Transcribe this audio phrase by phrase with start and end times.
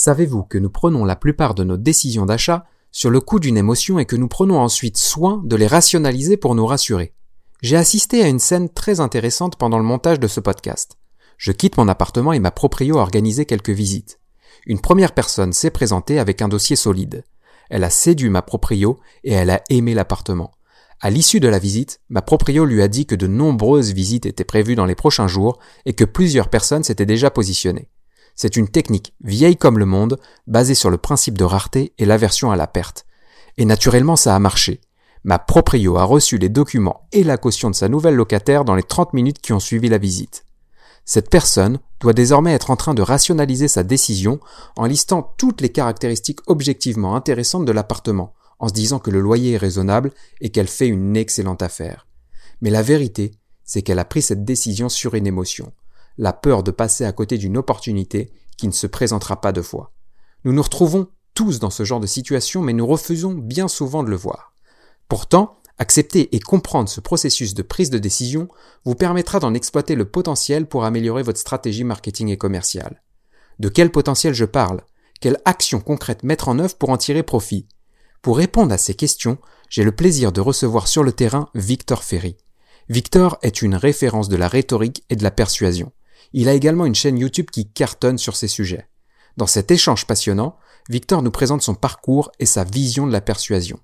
[0.00, 3.98] Savez-vous que nous prenons la plupart de nos décisions d'achat sur le coup d'une émotion
[3.98, 7.14] et que nous prenons ensuite soin de les rationaliser pour nous rassurer?
[7.62, 10.98] J'ai assisté à une scène très intéressante pendant le montage de ce podcast.
[11.36, 14.20] Je quitte mon appartement et ma proprio a organisé quelques visites.
[14.66, 17.24] Une première personne s'est présentée avec un dossier solide.
[17.68, 20.52] Elle a séduit ma proprio et elle a aimé l'appartement.
[21.00, 24.44] À l'issue de la visite, ma proprio lui a dit que de nombreuses visites étaient
[24.44, 27.88] prévues dans les prochains jours et que plusieurs personnes s'étaient déjà positionnées.
[28.40, 32.52] C'est une technique vieille comme le monde, basée sur le principe de rareté et l'aversion
[32.52, 33.04] à la perte.
[33.56, 34.80] Et naturellement, ça a marché.
[35.24, 38.84] Ma proprio a reçu les documents et la caution de sa nouvelle locataire dans les
[38.84, 40.44] 30 minutes qui ont suivi la visite.
[41.04, 44.38] Cette personne doit désormais être en train de rationaliser sa décision
[44.76, 49.54] en listant toutes les caractéristiques objectivement intéressantes de l'appartement, en se disant que le loyer
[49.54, 52.06] est raisonnable et qu'elle fait une excellente affaire.
[52.60, 53.32] Mais la vérité,
[53.64, 55.72] c'est qu'elle a pris cette décision sur une émotion
[56.18, 59.92] la peur de passer à côté d'une opportunité qui ne se présentera pas deux fois.
[60.44, 64.10] Nous nous retrouvons tous dans ce genre de situation, mais nous refusons bien souvent de
[64.10, 64.52] le voir.
[65.08, 68.48] Pourtant, accepter et comprendre ce processus de prise de décision
[68.84, 73.02] vous permettra d'en exploiter le potentiel pour améliorer votre stratégie marketing et commerciale.
[73.60, 74.82] De quel potentiel je parle?
[75.20, 77.68] Quelle action concrète mettre en œuvre pour en tirer profit?
[78.22, 82.36] Pour répondre à ces questions, j'ai le plaisir de recevoir sur le terrain Victor Ferry.
[82.88, 85.92] Victor est une référence de la rhétorique et de la persuasion.
[86.32, 88.88] Il a également une chaîne YouTube qui cartonne sur ces sujets.
[89.36, 90.56] Dans cet échange passionnant,
[90.90, 93.78] Victor nous présente son parcours et sa vision de la persuasion.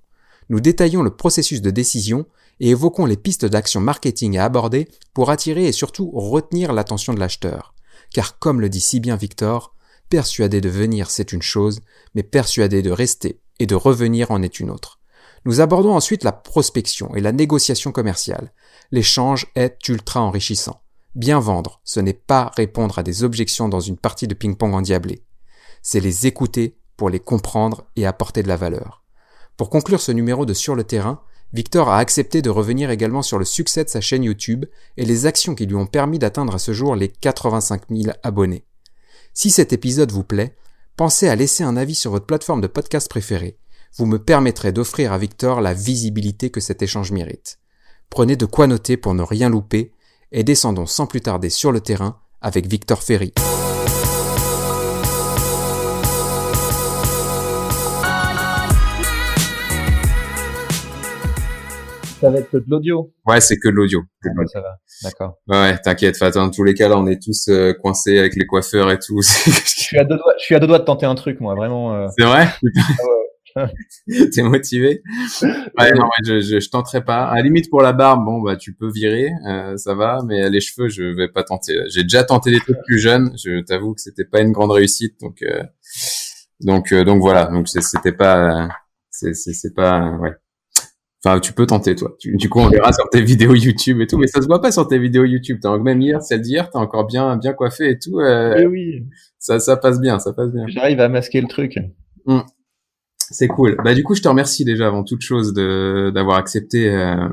[0.49, 2.25] Nous détaillons le processus de décision
[2.59, 7.19] et évoquons les pistes d'action marketing à aborder pour attirer et surtout retenir l'attention de
[7.19, 7.73] l'acheteur.
[8.13, 9.73] Car comme le dit si bien Victor,
[10.09, 11.81] persuader de venir c'est une chose,
[12.13, 14.99] mais persuader de rester et de revenir en est une autre.
[15.45, 18.51] Nous abordons ensuite la prospection et la négociation commerciale.
[18.91, 20.81] L'échange est ultra enrichissant.
[21.15, 25.23] Bien vendre, ce n'est pas répondre à des objections dans une partie de ping-pong endiablée.
[25.81, 29.03] C'est les écouter pour les comprendre et apporter de la valeur.
[29.55, 31.21] Pour conclure ce numéro de Sur le terrain,
[31.53, 34.65] Victor a accepté de revenir également sur le succès de sa chaîne YouTube
[34.97, 38.65] et les actions qui lui ont permis d'atteindre à ce jour les 85 000 abonnés.
[39.33, 40.57] Si cet épisode vous plaît,
[40.97, 43.57] pensez à laisser un avis sur votre plateforme de podcast préférée.
[43.95, 47.59] Vous me permettrez d'offrir à Victor la visibilité que cet échange mérite.
[48.09, 49.93] Prenez de quoi noter pour ne rien louper
[50.31, 53.33] et descendons sans plus tarder sur le terrain avec Victor Ferry.
[62.21, 63.11] Ça va être que de l'audio.
[63.27, 64.01] Ouais, c'est que de l'audio.
[64.51, 65.37] ça va, d'accord.
[65.47, 66.17] Ouais, t'inquiète.
[66.33, 69.21] Dans tous les cas, là, on est tous euh, coincés avec les coiffeurs et tout.
[69.21, 70.33] je suis à deux doigts.
[70.39, 71.93] Je suis à deux doigts de tenter un truc, moi, vraiment.
[71.93, 72.07] Euh.
[72.17, 72.47] C'est vrai?
[72.53, 73.03] Ah
[74.33, 75.01] T'es motivé?
[75.41, 77.25] Ouais, non, je, je, je, tenterai pas.
[77.25, 80.49] À la limite pour la barbe, bon bah tu peux virer, euh, ça va, mais
[80.49, 81.79] les cheveux, je vais pas tenter.
[81.89, 83.33] J'ai déjà tenté des trucs plus jeunes.
[83.37, 85.63] Je t'avoue que c'était pas une grande réussite, donc euh,
[86.61, 87.45] donc euh, donc voilà.
[87.45, 88.69] Donc c'était pas,
[89.09, 90.33] c'est c'est pas ouais.
[91.23, 92.15] Enfin, tu peux tenter, toi.
[92.23, 94.71] du coup, on verra sur tes vidéos YouTube et tout, mais ça se voit pas
[94.71, 95.57] sur tes vidéos YouTube.
[95.59, 98.19] T'as même hier, celle d'hier, t'as encore bien, bien coiffé et tout.
[98.19, 99.03] Euh, oui.
[99.39, 100.67] Ça, ça passe bien, ça passe bien.
[100.67, 101.79] J'arrive à masquer le truc.
[102.27, 102.43] Hum.
[103.31, 103.77] C'est cool.
[103.83, 107.27] Bah du coup, je te remercie déjà avant toute chose de d'avoir accepté euh,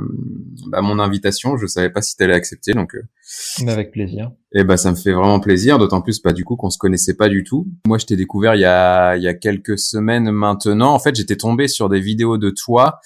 [0.69, 1.57] bah, mon invitation.
[1.57, 2.95] Je savais pas si tu allais accepter, donc.
[2.95, 4.33] Euh, avec plaisir.
[4.55, 7.15] Et bah ça me fait vraiment plaisir, d'autant plus bah du coup qu'on se connaissait
[7.15, 7.67] pas du tout.
[7.87, 10.95] Moi, je t'ai découvert il y a il y a quelques semaines maintenant.
[10.95, 13.01] En fait, j'étais tombé sur des vidéos de toi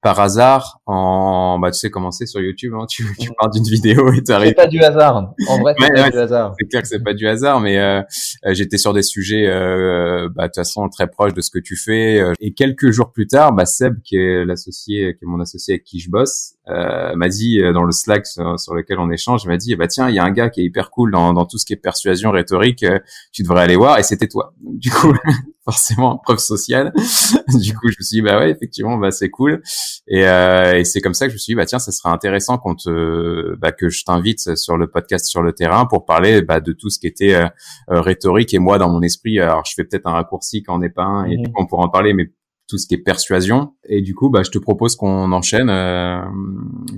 [0.00, 3.64] par hasard en bah tu sais comment c'est sur YouTube hein, tu tu parles d'une
[3.64, 5.32] vidéo et t'arrives c'est pas du hasard.
[5.48, 6.54] En vrai c'est pas du hasard.
[6.58, 8.00] c'est clair que c'est pas du hasard mais euh,
[8.46, 11.58] euh, j'étais sur des sujets euh, bah de toute façon très proches de ce que
[11.58, 15.28] tu fais euh, et quelques jours plus tard bah Seb qui est l'associé qui est
[15.28, 19.10] mon associé avec qui je bosse euh, m'a dit dans le Slack sur, lequel on
[19.10, 21.32] échange m'a dit bah tiens il y a un gars qui est hyper cool dans
[21.32, 22.84] dans tout ce qui est persuasion rhétorique
[23.32, 25.14] tu devrais aller voir et c'était toi du coup
[25.68, 26.92] forcément preuve sociale.
[27.60, 29.62] du coup, je me suis dit bah ouais, effectivement, bah c'est cool.
[30.06, 32.08] Et, euh, et c'est comme ça que je me suis dit bah tiens, ça serait
[32.08, 36.40] intéressant qu'on te, bah, que je t'invite sur le podcast sur le terrain pour parler
[36.40, 37.48] bah, de tout ce qui était euh,
[37.90, 38.54] euh, rhétorique.
[38.54, 41.04] Et moi, dans mon esprit, alors je fais peut-être un raccourci quand on n'est pas
[41.04, 41.52] un, et mmh.
[41.56, 42.30] on pourra en parler, mais
[42.68, 43.72] tout ce qui est persuasion.
[43.88, 46.20] Et du coup, bah, je te propose qu'on enchaîne, euh,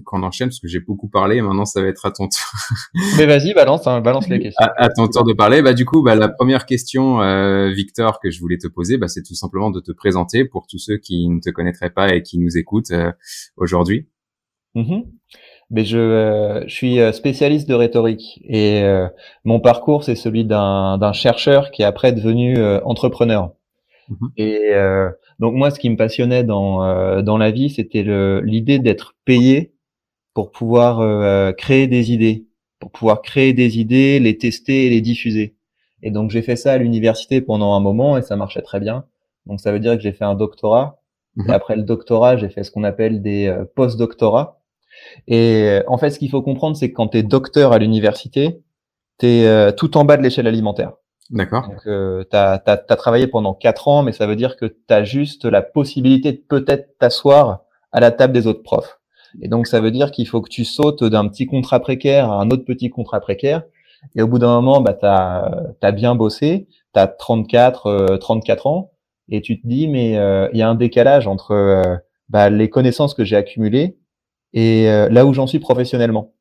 [0.05, 1.37] qu'on enchaîne parce que j'ai beaucoup parlé.
[1.37, 2.53] Et maintenant, ça va être à ton tour.
[3.19, 4.67] Mais vas-y, balance, hein, balance les questions.
[4.77, 5.63] À, ton tour de parler.
[5.63, 9.07] Bah, du coup, bah, la première question, euh, Victor, que je voulais te poser, bah,
[9.07, 12.23] c'est tout simplement de te présenter pour tous ceux qui ne te connaîtraient pas et
[12.23, 13.13] qui nous écoutent euh,
[13.57, 14.09] aujourd'hui.
[14.75, 15.05] Mm-hmm.
[15.71, 18.83] Mais je, je suis spécialiste de rhétorique et
[19.45, 23.53] mon parcours c'est celui d'un chercheur qui est après devenu entrepreneur.
[24.11, 24.31] Mm-hmm.
[24.37, 24.75] Et
[25.41, 28.05] donc moi, ce qui me passionnait dans euh, dans la vie, c'était
[28.43, 29.75] l'idée d'être payé
[30.35, 32.47] pour pouvoir euh, créer des idées,
[32.79, 35.57] pour pouvoir créer des idées, les tester et les diffuser.
[36.03, 39.05] Et donc j'ai fait ça à l'université pendant un moment et ça marchait très bien.
[39.47, 41.01] Donc ça veut dire que j'ai fait un doctorat.
[41.37, 41.51] Mhm.
[41.51, 44.61] Et après le doctorat, j'ai fait ce qu'on appelle des euh, post-doctorats.
[45.27, 47.79] Et euh, en fait, ce qu'il faut comprendre, c'est que quand tu es docteur à
[47.79, 48.61] l'université,
[49.19, 50.93] tu es euh, tout en bas de l'échelle alimentaire.
[51.31, 51.69] D'accord.
[51.69, 52.59] Donc, euh, tu as,
[52.97, 56.39] travaillé pendant quatre ans, mais ça veut dire que tu as juste la possibilité de
[56.39, 57.61] peut-être t'asseoir
[57.93, 58.99] à la table des autres profs.
[59.41, 62.41] Et donc, ça veut dire qu'il faut que tu sautes d'un petit contrat précaire à
[62.41, 63.63] un autre petit contrat précaire.
[64.17, 68.91] Et au bout d'un moment, bah, tu as, bien bossé, tu as 34, 34 ans,
[69.31, 71.97] et tu te dis, mais euh, il y a un décalage entre euh,
[72.29, 73.97] bah, les connaissances que j'ai accumulées
[74.53, 76.35] et euh, là où j'en suis professionnellement.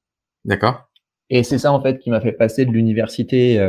[0.43, 0.89] D'accord.
[1.29, 3.59] Et c'est ça, en fait, qui m'a fait passer de l'université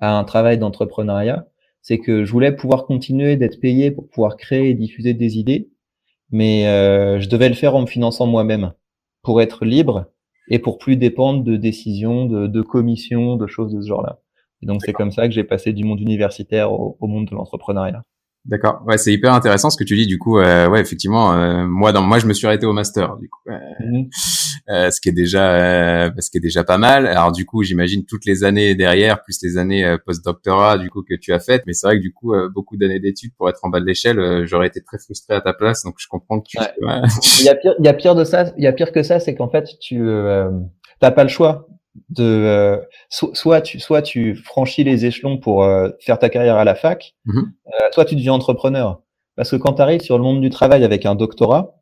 [0.00, 1.46] à un travail d'entrepreneuriat.
[1.82, 5.70] C'est que je voulais pouvoir continuer d'être payé pour pouvoir créer et diffuser des idées,
[6.30, 6.64] mais
[7.20, 8.72] je devais le faire en me finançant moi-même
[9.22, 10.06] pour être libre
[10.48, 14.20] et pour plus dépendre de décisions, de, de commissions, de choses de ce genre-là.
[14.62, 17.34] Et donc c'est comme ça que j'ai passé du monde universitaire au, au monde de
[17.34, 18.02] l'entrepreneuriat.
[18.48, 18.82] D'accord.
[18.86, 20.06] Ouais, c'est hyper intéressant ce que tu dis.
[20.06, 23.16] Du coup, euh, ouais, effectivement, euh, moi, dans moi, je me suis arrêté au master.
[23.18, 24.08] Du coup, euh, mhm.
[24.70, 27.06] euh ce qui est déjà, euh, ce qui est déjà pas mal.
[27.06, 31.14] Alors, du coup, j'imagine toutes les années derrière, plus les années post-doctorat, du coup, que
[31.14, 31.64] tu as faites.
[31.66, 34.46] Mais c'est vrai que du coup, beaucoup d'années d'études pour être en bas de l'échelle,
[34.46, 35.84] j'aurais été très frustré à ta place.
[35.84, 36.56] Donc, je comprends que tu.
[37.40, 38.46] il y a pire, il y a pire de ça.
[38.56, 40.02] Il y a pire que ça, c'est qu'en fait, tu
[41.00, 41.68] t'as pas le choix
[42.10, 42.78] de euh,
[43.10, 47.14] soit tu soit tu franchis les échelons pour euh, faire ta carrière à la fac,
[47.26, 49.02] mmh euh, soit tu deviens entrepreneur.
[49.36, 51.74] Parce que quand tu arrives sur le monde du travail avec un doctorat,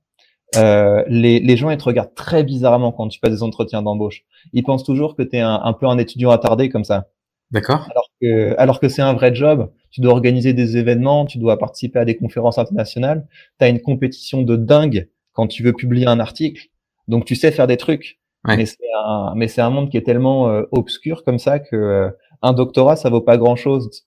[0.55, 4.25] les, les gens ils te regardent très bizarrement quand tu passes des entretiens d'embauche.
[4.53, 7.09] Ils pensent toujours que tu es un, un, peu un étudiant attardé comme ça.
[7.51, 7.87] D'accord.
[7.91, 11.59] Alors que alors que c'est un vrai job, tu dois organiser des événements, tu dois
[11.59, 13.27] participer à des conférences internationales,
[13.59, 16.69] tu as une compétition de dingue quand tu veux publier un article.
[17.09, 18.19] Donc tu sais faire des trucs.
[18.47, 21.77] Mais c'est un, mais c'est un monde qui est tellement euh, obscur comme ça que
[21.77, 22.11] euh,
[22.43, 24.05] un doctorat, ça vaut pas grand chose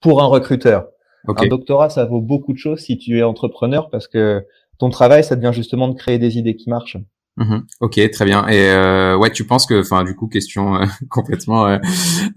[0.00, 0.88] pour un recruteur.
[1.26, 4.46] Un doctorat, ça vaut beaucoup de choses si tu es entrepreneur parce que
[4.78, 6.98] ton travail, ça devient justement de créer des idées qui marchent.
[7.36, 8.46] Mmh ok, très bien.
[8.46, 11.78] Et euh, ouais, tu penses que, enfin, du coup, question euh, complètement, euh,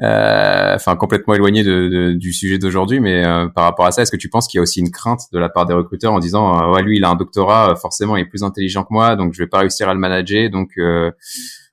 [0.02, 3.24] euh, enfin, complètement éloignée de, de, du sujet d'aujourd'hui, mais
[3.54, 5.38] par rapport à ça, est-ce que tu penses qu'il y a aussi une crainte de
[5.38, 8.26] la part des recruteurs en disant, ouais, lui, il a un doctorat, forcément, il est
[8.26, 10.70] plus intelligent que moi, donc je vais pas réussir à le manager, donc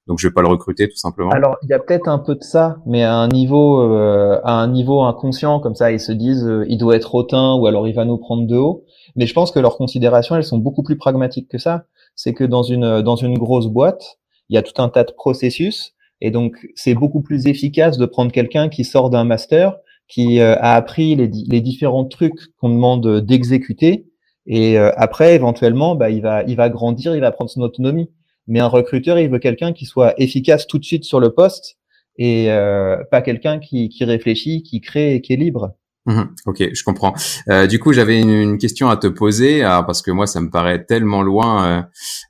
[0.07, 1.31] donc je vais pas le recruter tout simplement?
[1.31, 4.69] Alors il y a peut-être un peu de ça, mais à un niveau à un
[4.69, 8.05] niveau inconscient comme ça, ils se disent il doit être hautain ou alors il va
[8.05, 8.85] nous prendre de haut.
[9.17, 12.45] Mais je pense que leurs considérations elles sont beaucoup plus pragmatiques que ça c'est que
[12.45, 14.19] dans une dans une grosse boîte,
[14.49, 18.07] il y a tout un tas de processus et donc c'est beaucoup plus efficace de
[18.07, 19.77] prendre quelqu'un qui sort d'un master,
[20.09, 24.07] qui euh, a appris les, les différents trucs qu'on demande d'exécuter
[24.47, 28.11] et euh, après éventuellement bah, il va il va grandir, il va prendre son autonomie.
[28.47, 31.79] Mais un recruteur, il veut quelqu'un qui soit efficace tout de suite sur le poste
[32.17, 35.75] et euh, pas quelqu'un qui, qui réfléchit, qui crée et qui est libre.
[36.07, 36.35] Mhm.
[36.45, 37.15] ok, je comprends.
[37.49, 40.85] Euh, du coup, j'avais une, question à te poser parce que moi, ça me paraît
[40.85, 41.83] tellement loin, euh,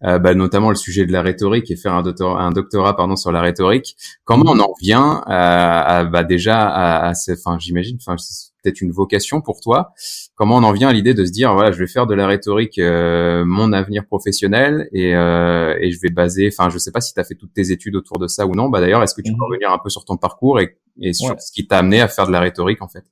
[0.05, 3.17] euh, bah, notamment le sujet de la rhétorique et faire un doctorat, un doctorat pardon
[3.17, 3.97] sur la rhétorique.
[4.25, 8.93] Comment on en vient à, bah, déjà à, à enfin, j'imagine, enfin, c'est peut-être une
[8.93, 9.93] vocation pour toi.
[10.37, 12.27] Comment on en vient à l'idée de se dire, voilà, je vais faire de la
[12.27, 17.20] rhétorique mon avenir professionnel et, et je vais baser, enfin, je sais pas si tu
[17.20, 18.69] as fait toutes tes études autour de ça ou non.
[18.69, 19.50] Bah d'ailleurs, est-ce que tu peux mhm.
[19.50, 22.27] revenir un peu sur ton parcours et, et sur ce qui t'a amené à faire
[22.27, 23.05] de la rhétorique en fait?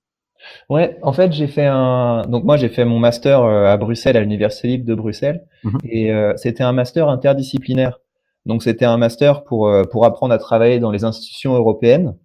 [0.68, 2.22] Ouais, en fait, j'ai fait un.
[2.28, 5.78] Donc moi, j'ai fait mon master euh, à Bruxelles, à l'université libre de Bruxelles, mhm.
[5.84, 8.00] et euh, c'était un master interdisciplinaire.
[8.46, 12.16] Donc c'était un master pour euh, pour apprendre à travailler dans les institutions européennes.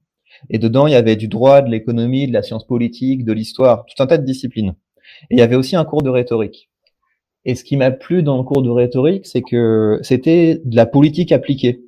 [0.50, 3.86] Et dedans, il y avait du droit, de l'économie, de la science politique, de l'histoire,
[3.86, 4.76] tout un tas de disciplines.
[5.30, 6.70] Et il y avait aussi un cours de rhétorique.
[7.46, 10.86] Et ce qui m'a plu dans le cours de rhétorique, c'est que c'était de la
[10.86, 11.87] politique appliquée.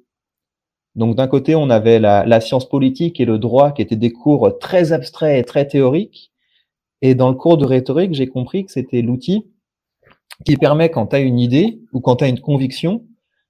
[1.00, 4.60] Donc d'un côté, on avait la, science politique et le droit qui étaient des cours
[4.60, 6.34] très abstraits et très théoriques.
[7.02, 9.48] Et dans le cours de rhétorique, j'ai compris que c'était l'outil
[10.46, 13.06] qui permet, quand tu as une idée ou quand tu as une conviction,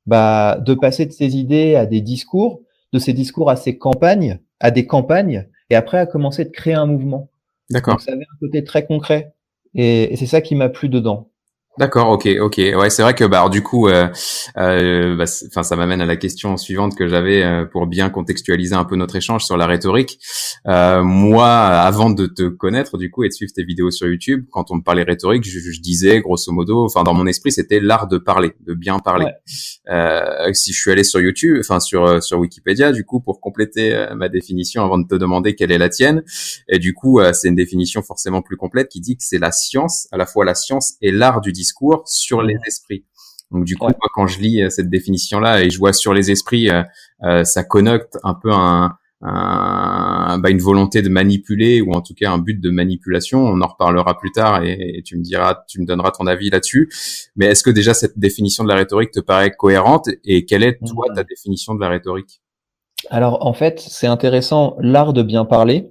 [0.06, 2.62] bah, de passer de ces idées à des discours,
[2.94, 6.76] de ces discours à ces campagnes, à des campagnes, et après à commencer de créer
[6.76, 7.32] un mouvement.
[7.72, 7.96] D'accord.
[7.96, 9.34] Donc ça avait un côté très concret.
[9.74, 11.30] et c'est ça qui m'a plu dedans.
[11.78, 12.58] D'accord, ok, ok.
[12.58, 14.10] Ouais, c'est vrai que bah alors, du coup, euh,
[14.58, 18.76] euh, bah, enfin, ça m'amène à la question suivante que j'avais euh, pour bien contextualiser
[18.76, 20.20] un peu notre échange sur la rhétorique.
[20.68, 24.46] Euh, moi, avant de te connaître, du coup, et de suivre tes vidéos sur YouTube,
[24.52, 27.80] quand on me parlait rhétorique, je, je disais grosso modo, enfin, dans mon esprit, c'était
[27.80, 29.28] l'art de parler, de bien parler.
[29.90, 34.08] Euh, si je suis allé sur YouTube, enfin sur sur Wikipédia, du coup, pour compléter
[34.18, 36.24] ma définition avant de te demander quelle est la tienne,
[36.68, 40.10] et du coup, c'est une définition forcément plus complète qui dit que c'est la science,
[40.12, 43.06] à la fois la science et l'art du discours discours sur les esprits.
[43.52, 46.32] Donc du coup, moi, quand je lis euh, cette définition-là et je vois sur les
[46.32, 46.84] esprits, euh,
[47.24, 52.32] euh, ça connecte un peu un, bah, une volonté de manipuler ou en tout cas
[52.32, 53.40] un but de manipulation.
[53.40, 56.90] On en reparlera plus tard et, tu me diras, tu me donneras ton avis là-dessus.
[57.36, 60.78] Mais est-ce que déjà cette définition de la rhétorique te paraît cohérente et quelle est
[60.86, 62.42] toi ta définition de la rhétorique?
[63.10, 64.78] Alors en fait, c'est intéressant.
[64.80, 65.90] L'art de bien parler,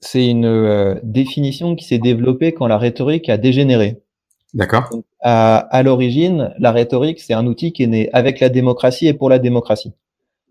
[0.00, 4.00] c'est une euh, définition qui s'est développée quand la rhétorique a dégénéré.
[4.54, 4.88] D'accord.
[5.20, 9.14] À, à l'origine, la rhétorique, c'est un outil qui est né avec la démocratie et
[9.14, 9.92] pour la démocratie.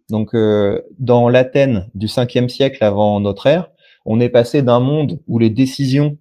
[0.09, 3.71] Donc, euh, dans l'Athènes du 5e siècle avant notre ère,
[4.05, 6.17] on est passé d'un monde où les décisions,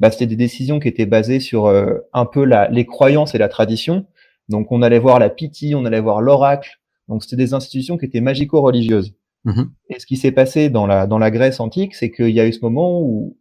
[0.00, 3.38] bah, c'était des décisions qui étaient basées sur euh, un peu la, les croyances et
[3.38, 4.06] la tradition.
[4.48, 6.80] Donc, on allait voir la Pythie, on allait voir l'oracle.
[7.08, 9.14] Donc, c'était des institutions qui étaient magico-religieuses.
[9.44, 12.40] Mmh et ce qui s'est passé dans la, dans la Grèce antique, c'est qu'il y
[12.40, 13.36] a eu ce moment où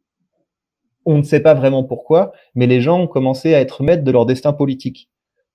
[1.06, 4.12] on ne sait pas vraiment pourquoi, mais les gens ont commencé à être maîtres de
[4.12, 5.10] leur destin politique.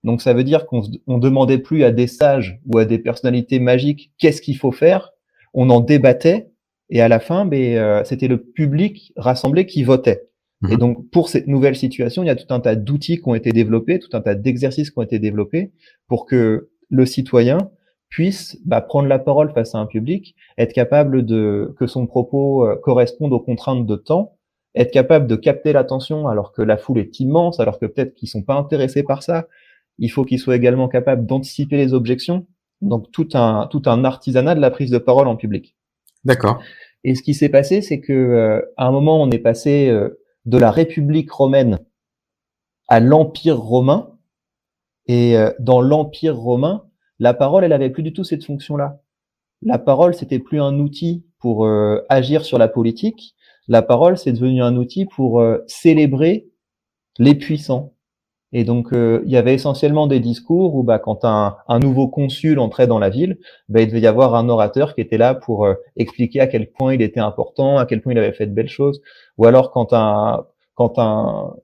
[0.05, 3.59] Donc ça veut dire qu'on on demandait plus à des sages ou à des personnalités
[3.59, 5.13] magiques qu'est-ce qu'il faut faire,
[5.53, 6.51] on en débattait
[6.91, 10.29] et à la fin, ben, euh, c'était le public rassemblé qui votait.
[10.69, 10.79] Et mhm.
[10.79, 13.51] donc pour cette nouvelle situation, il y a tout un tas d'outils qui ont été
[13.51, 15.73] développés, tout un tas d'exercices qui ont été développés
[16.07, 17.71] pour que le citoyen
[18.11, 22.67] puisse bah, prendre la parole face à un public, être capable de que son propos
[22.67, 24.37] euh, corresponde aux contraintes de temps,
[24.75, 28.29] être capable de capter l'attention alors que la foule est immense, alors que peut-être qu'ils
[28.29, 29.49] sont pas intéressés par ça,
[29.99, 32.47] il faut qu'il soit également capable d'anticiper les objections.
[32.81, 35.77] Donc tout un tout un artisanat de la prise de parole en public.
[36.25, 36.61] D'accord.
[37.05, 40.21] Et ce qui s'est passé, c'est que euh, à un moment, on est passé euh,
[40.45, 41.79] de la République romaine
[42.89, 44.19] à l'Empire romain.
[45.07, 46.85] Et euh, dans l'Empire romain,
[47.19, 49.01] la parole, elle avait plus du tout cette fonction-là.
[49.63, 51.69] La parole, c'était plus un outil pour
[52.09, 53.35] agir sur la politique.
[53.71, 56.51] La parole, c'est devenu un outil pour célébrer
[57.19, 57.95] les puissants,
[58.53, 62.09] et donc, euh, il y avait essentiellement des discours où, bah, quand un, un, nouveau
[62.09, 65.35] consul entrait dans la ville, bah, il devait y avoir un orateur qui était là
[65.35, 68.47] pour euh, expliquer à quel point il était important, à quel point il avait fait
[68.47, 69.01] de belles choses.
[69.39, 71.55] Ou alors, quand un, quand un,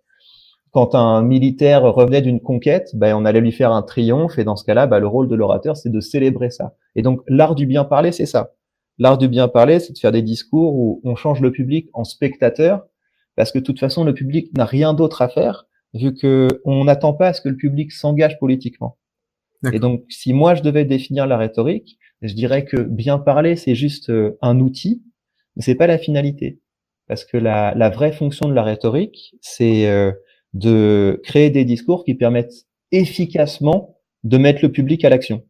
[0.71, 4.39] quand un militaire revenait d'une conquête, bah, on allait lui faire un triomphe.
[4.39, 6.75] Et dans ce cas-là, bah, le rôle de l'orateur, c'est de célébrer ça.
[6.95, 8.53] Et donc, l'art du bien parler, c'est ça.
[8.99, 12.05] L'art du bien parler, c'est de faire des discours où on change le public en
[12.05, 12.87] spectateur,
[13.35, 16.85] parce que de toute façon, le public n'a rien d'autre à faire vu que on
[16.85, 18.99] n'attend pas à ce que le public s'engage politiquement.
[19.73, 23.75] Et donc, si moi je devais définir la rhétorique, je dirais que bien parler, c'est
[23.75, 25.03] juste euh, un outil,
[25.57, 26.61] mais c'est pas la finalité.
[27.09, 30.13] Parce que la, la vraie fonction de la rhétorique, c'est euh,
[30.53, 35.45] de créer des discours qui permettent efficacement de mettre le public à l'action.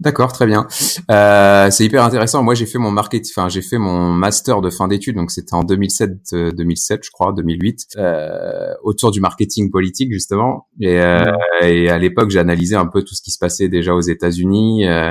[0.00, 0.68] D'accord, très bien.
[1.10, 2.44] Euh, c'est hyper intéressant.
[2.44, 5.54] Moi, j'ai fait mon marketing, enfin, j'ai fait mon master de fin d'études, donc c'était
[5.54, 10.68] en 2007, 2007, euh, je crois, 2008, euh, autour du marketing politique justement.
[10.80, 11.24] Et, euh,
[11.62, 14.86] et à l'époque, j'ai analysé un peu tout ce qui se passait déjà aux États-Unis.
[14.86, 15.10] Euh,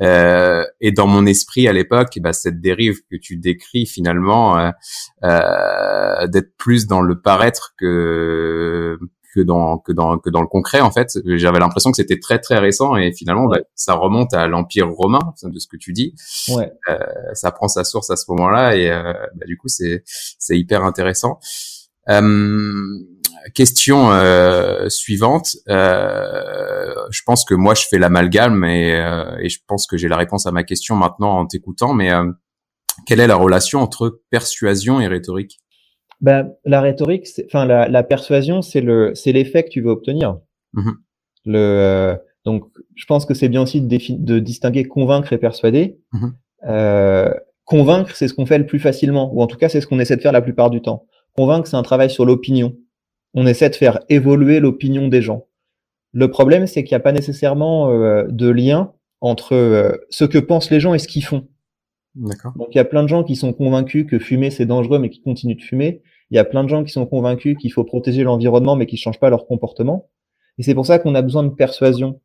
[0.00, 4.72] euh, et dans mon esprit à l'époque, bah, cette dérive que tu décris finalement,
[5.22, 8.98] euh, d'être plus dans le paraître que
[9.34, 11.18] que dans que dans que dans le concret en fait.
[11.24, 15.34] J'avais l'impression que c'était très très récent et finalement bah, ça remonte à l'empire romain
[15.42, 16.14] de ce que tu dis.
[16.48, 16.72] Ouais.
[16.88, 16.98] euh,
[17.34, 20.84] ça prend sa source à ce moment-là et euh, bah, du coup c'est c'est hyper
[20.84, 21.38] intéressant.
[22.08, 23.00] Euh,
[23.54, 25.56] question euh, suivante.
[25.68, 30.08] Euh, je pense que moi je fais l'amalgame et, euh, et je pense que j'ai
[30.08, 32.10] la réponse à ma question maintenant en t'écoutant mais
[33.06, 35.58] quelle est la relation entre persuasion et rhétorique?
[36.20, 40.38] Ben, la rhétorique, enfin la, la, persuasion, c'est le, c'est l'effet que tu veux obtenir.
[40.72, 40.90] Mmh
[41.46, 42.16] le, euh,
[42.46, 45.98] donc, je pense que c'est bien aussi de, de, distinguer convaincre et persuader.
[46.12, 46.28] Mmh
[46.66, 49.86] euh, convaincre, c'est ce qu'on fait le plus facilement, ou en tout cas, c'est ce
[49.86, 51.06] qu'on essaie de faire la plupart du temps.
[51.36, 52.76] Convaincre, c'est un travail sur l'opinion.
[53.34, 55.46] On essaie de faire évoluer l'opinion des gens.
[56.12, 60.38] Le problème, c'est qu'il n'y a pas nécessairement euh, de lien entre euh, ce que
[60.38, 61.48] pensent les gens et ce qu'ils font.
[62.14, 65.10] Donc il y a plein de gens qui sont convaincus que fumer c'est dangereux mais
[65.10, 66.02] qui continuent de fumer.
[66.30, 68.96] Il y a plein de gens qui sont convaincus qu'il faut protéger l'environnement mais qui
[68.96, 70.08] changent pas leur comportement.
[70.58, 72.20] Et c'est pour ça qu'on a besoin de persuasion.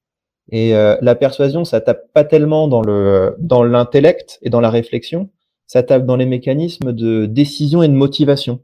[0.52, 4.70] Et euh, la persuasion, ça tape pas tellement dans le dans l'intellect et dans la
[4.70, 5.30] réflexion,
[5.68, 8.62] ça tape dans les mécanismes de décision et de motivation.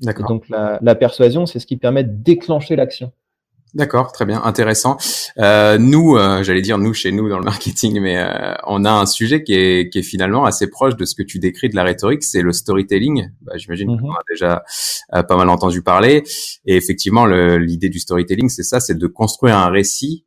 [0.00, 0.28] D'accord.
[0.28, 3.12] Donc la, la persuasion, c'est ce qui permet de déclencher l'action.
[3.76, 4.96] D'accord, très bien, intéressant.
[5.36, 8.90] Euh, nous, euh, j'allais dire nous chez nous dans le marketing, mais euh, on a
[8.90, 11.76] un sujet qui est, qui est finalement assez proche de ce que tu décris de
[11.76, 13.28] la rhétorique, c'est le storytelling.
[13.42, 14.16] Bah, J'imagine qu'on mhm.
[14.16, 14.64] a déjà
[15.28, 16.22] pas mal entendu parler.
[16.64, 20.24] Et effectivement, l'idée du storytelling, c'est ça, c'est de construire un récit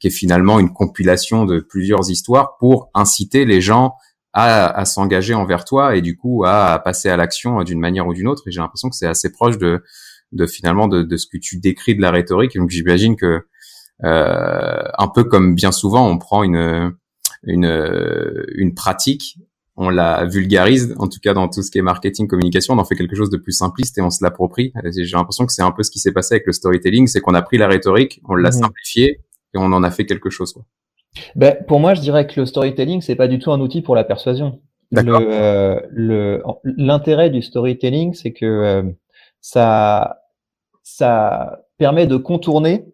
[0.00, 3.96] qui est finalement une compilation de plusieurs histoires pour inciter les gens
[4.32, 8.06] à, à s'engager envers toi et du coup à, à passer à l'action d'une manière
[8.06, 8.44] ou d'une autre.
[8.46, 9.82] Et j'ai l'impression que c'est assez proche de
[10.32, 12.56] de finalement de, de, ce que tu décris de la rhétorique.
[12.56, 13.42] donc j'imagine que
[14.04, 16.92] euh, un peu comme bien souvent, on prend une
[17.44, 19.38] une une pratique,
[19.76, 22.84] on la vulgarise, en tout cas dans tout ce qui est marketing, communication, on en
[22.84, 24.72] fait quelque chose de plus simpliste et on se l'approprie.
[24.96, 27.34] J'ai l'impression que c'est un peu ce qui s'est passé avec le storytelling, c'est qu'on
[27.34, 28.52] a pris la rhétorique, on l'a mmh.
[28.52, 29.20] simplifié
[29.54, 30.52] et on en a fait quelque chose.
[30.52, 30.64] Quoi.
[31.36, 33.94] Ben, pour moi, je dirais que le storytelling, c'est pas du tout un outil pour
[33.94, 34.60] la persuasion.
[34.96, 38.82] Euh, l'intérêt du storytelling, c'est que euh,
[39.40, 40.22] ça,
[40.82, 42.86] ça permet de contourner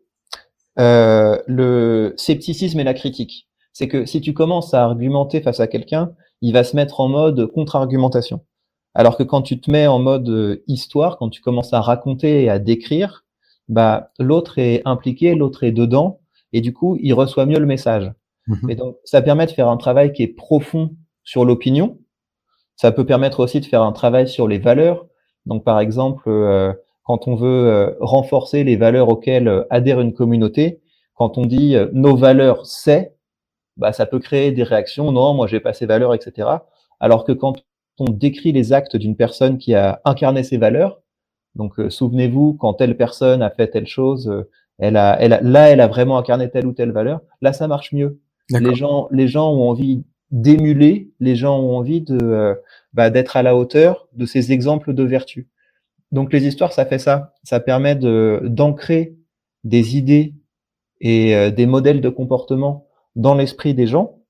[0.78, 3.48] euh, le scepticisme et la critique.
[3.72, 7.08] C'est que si tu commences à argumenter face à quelqu'un, il va se mettre en
[7.08, 8.40] mode contre-argumentation.
[8.94, 12.50] Alors que quand tu te mets en mode histoire, quand tu commences à raconter et
[12.50, 13.24] à décrire,
[13.68, 16.20] bah l'autre est impliqué, l'autre est dedans,
[16.52, 18.12] et du coup, il reçoit mieux le message.
[18.46, 18.70] Mhm.
[18.70, 21.98] Et donc, ça permet de faire un travail qui est profond sur l'opinion.
[22.76, 25.06] Ça peut permettre aussi de faire un travail sur les valeurs.
[25.46, 26.72] Donc, par exemple, euh,
[27.04, 30.80] quand on veut euh, renforcer les valeurs auxquelles euh, adhère une communauté,
[31.14, 33.14] quand on dit nos valeurs, c'est,
[33.76, 35.12] bah, ça peut créer des réactions.
[35.12, 36.48] Non, moi, j'ai pas ces valeurs, etc.
[36.98, 37.62] Alors que quand
[38.00, 41.00] on décrit les actes d'une personne qui a incarné ces valeurs,
[41.54, 44.44] donc souvenez-vous quand telle personne a fait telle chose,
[44.78, 47.20] elle a, elle a, là, elle a vraiment incarné telle ou telle valeur.
[47.42, 48.18] Là, ça marche mieux.
[48.50, 50.02] Les gens, les gens ont envie
[50.34, 52.54] d'émuler, les gens ont envie de, euh,
[52.94, 55.48] bah, d'être à la hauteur de ces exemples de vertu.
[56.12, 57.34] Donc, les histoires, ça fait ça.
[57.42, 59.16] Ça permet de, d'ancrer
[59.64, 60.34] des idées
[61.00, 62.86] et euh, des modèles de comportement
[63.16, 64.20] dans l'esprit des gens.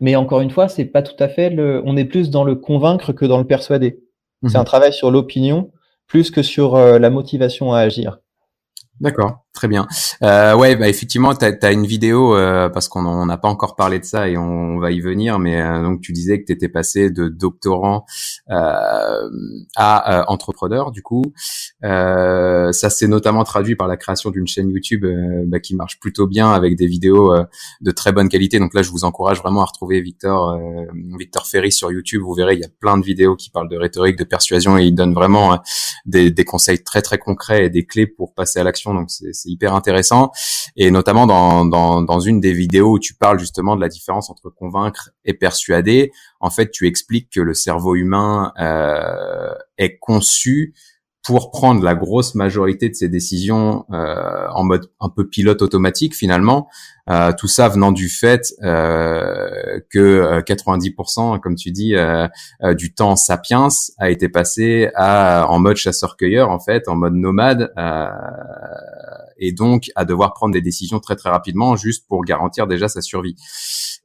[0.00, 2.56] Mais encore une fois, c'est pas tout à fait le, on est plus dans le
[2.56, 4.00] convaincre que dans le persuader.
[4.42, 4.60] C'est mhm.
[4.60, 5.70] un travail sur l'opinion
[6.06, 8.20] plus que sur euh, la motivation à agir.
[8.98, 9.86] D'accord, très bien.
[10.22, 13.98] Euh, ouais, bah effectivement, tu as, une vidéo euh, parce qu'on n'a pas encore parlé
[13.98, 16.68] de ça et on, va y venir, mais euh, donc tu disais que tu étais
[16.68, 18.06] passé de doctorant
[18.48, 21.24] à entrepreneur, du coup.
[21.82, 25.06] ça s'est notamment traduit par la création d'une chaîne YouTube
[25.46, 27.34] bah, qui marche plutôt bien avec des vidéos
[27.80, 28.58] de très bonne qualité.
[28.58, 30.58] Donc là, je vous encourage vraiment à retrouver Victor
[31.18, 32.22] Victor Ferry sur YouTube.
[32.22, 34.84] Vous verrez, il y a plein de vidéos qui parlent de rhétorique, de persuasion et
[34.84, 35.58] il donne vraiment
[36.04, 39.32] des, des conseils très très concrets et des clés pour passer à l'action donc c'est
[39.46, 40.32] hyper intéressant.
[40.76, 44.30] Et notamment dans, dans, dans une des vidéos où tu parles justement de la différence
[44.30, 50.74] entre convaincre et persuader, en fait, tu expliques que le cerveau humain euh, est conçu
[51.26, 56.14] pour prendre la grosse majorité de ses décisions euh, en mode un peu pilote automatique
[56.14, 56.68] finalement.
[57.10, 61.96] Euh, tout ça venant du fait euh, que 90%, comme tu dis,
[62.76, 63.68] du temps sapiens
[63.98, 67.72] a été passé à en mode chasseur-cueilleur en fait, en mode nomade,
[69.38, 73.00] et donc à devoir prendre des décisions très très rapidement juste pour garantir déjà sa
[73.00, 73.36] survie.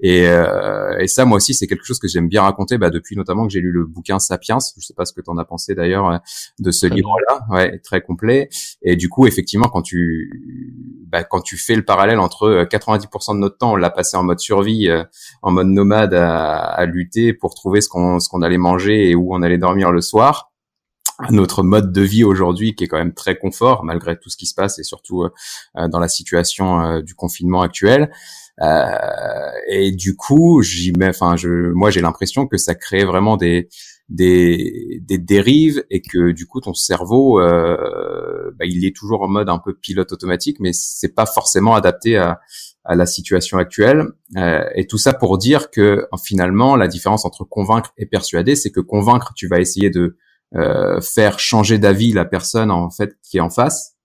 [0.01, 3.15] Et, euh, et ça, moi aussi, c'est quelque chose que j'aime bien raconter, bah, depuis
[3.15, 4.57] notamment que j'ai lu le bouquin Sapiens.
[4.77, 6.17] Je sais pas ce que tu en as pensé d'ailleurs euh,
[6.59, 8.49] de ce livre-là, ouais, très complet.
[8.81, 13.33] Et du coup, effectivement, quand tu, bah, quand tu fais le parallèle entre 90% euh,
[13.35, 14.89] de notre temps, on l'a passé en mode survie,
[15.43, 19.15] en mode nomade, à, à lutter pour trouver ce qu'on, ce qu'on allait manger et
[19.15, 20.50] où on allait dormir le soir
[21.29, 24.45] notre mode de vie aujourd'hui qui est quand même très confort malgré tout ce qui
[24.45, 25.25] se passe et surtout
[25.75, 28.11] dans la situation du confinement actuel.
[28.61, 33.37] Euh, et du coup, j'y mets, enfin, je, moi, j'ai l'impression que ça crée vraiment
[33.37, 33.69] des,
[34.09, 39.27] des, des dérives et que du coup, ton cerveau, euh, bah, il est toujours en
[39.27, 42.39] mode un peu pilote automatique, mais c'est pas forcément adapté à,
[42.83, 44.05] à la situation actuelle.
[44.37, 48.71] Euh, et tout ça pour dire que finalement, la différence entre convaincre et persuader, c'est
[48.71, 50.17] que convaincre, tu vas essayer de euh,
[51.01, 53.95] faire changer d'avis la personne en fait qui est en face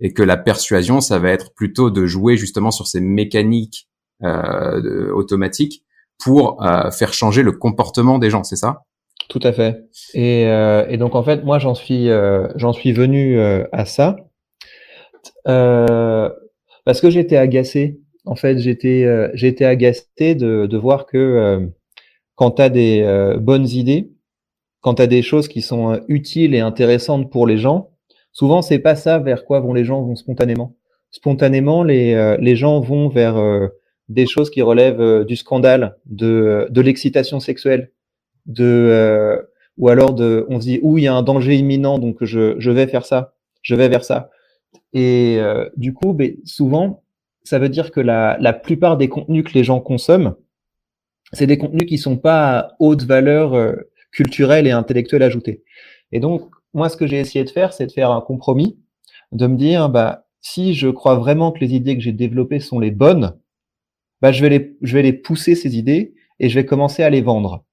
[0.00, 3.88] et que la persuasion, ça va être plutôt de jouer justement sur ces mécaniques
[4.22, 5.84] euh, automatiques
[6.18, 8.82] pour euh, faire changer le comportement des gens, c'est ça?
[9.28, 9.84] Tout à fait.
[10.14, 13.84] Et, euh, et, donc en fait, moi j'en suis euh, j'en suis venu euh, à
[13.84, 14.16] ça
[15.44, 18.00] parce que j'étais agacé.
[18.24, 21.68] En fait, j'étais j'étais agacé de, de voir que
[22.34, 24.10] quand tu as des bonnes idées,
[24.80, 27.90] quand tu as des choses qui sont utiles et intéressantes pour les gens,
[28.38, 30.76] Souvent, c'est pas ça vers quoi vont les gens vont spontanément.
[31.10, 33.66] Spontanément, les, euh, les gens vont vers euh,
[34.08, 37.90] des choses qui relèvent euh, du scandale, de, de l'excitation sexuelle,
[38.46, 39.44] de
[39.76, 42.54] ou alors de, on se dit, où il y a un danger imminent, donc je,
[42.58, 44.30] je vais faire ça, je vais vers ça.
[44.92, 45.40] Et
[45.76, 47.02] du coup, ben, souvent,
[47.44, 50.34] ça veut dire que la, la plupart des contenus que les gens consomment,
[51.32, 53.54] c'est des contenus qui sont pas à haute valeur
[54.18, 55.62] culturelle et intellectuelle ajoutée.
[56.10, 58.76] Et donc, moi, ce que j'ai essayé de faire, c'est de faire un compromis,
[59.30, 62.80] de me dire, bah, si je crois vraiment que les idées que j'ai développées sont
[62.80, 63.38] les bonnes,
[64.20, 67.64] bah, je vais les, pousser ces idées et je vais commencer à les vendre.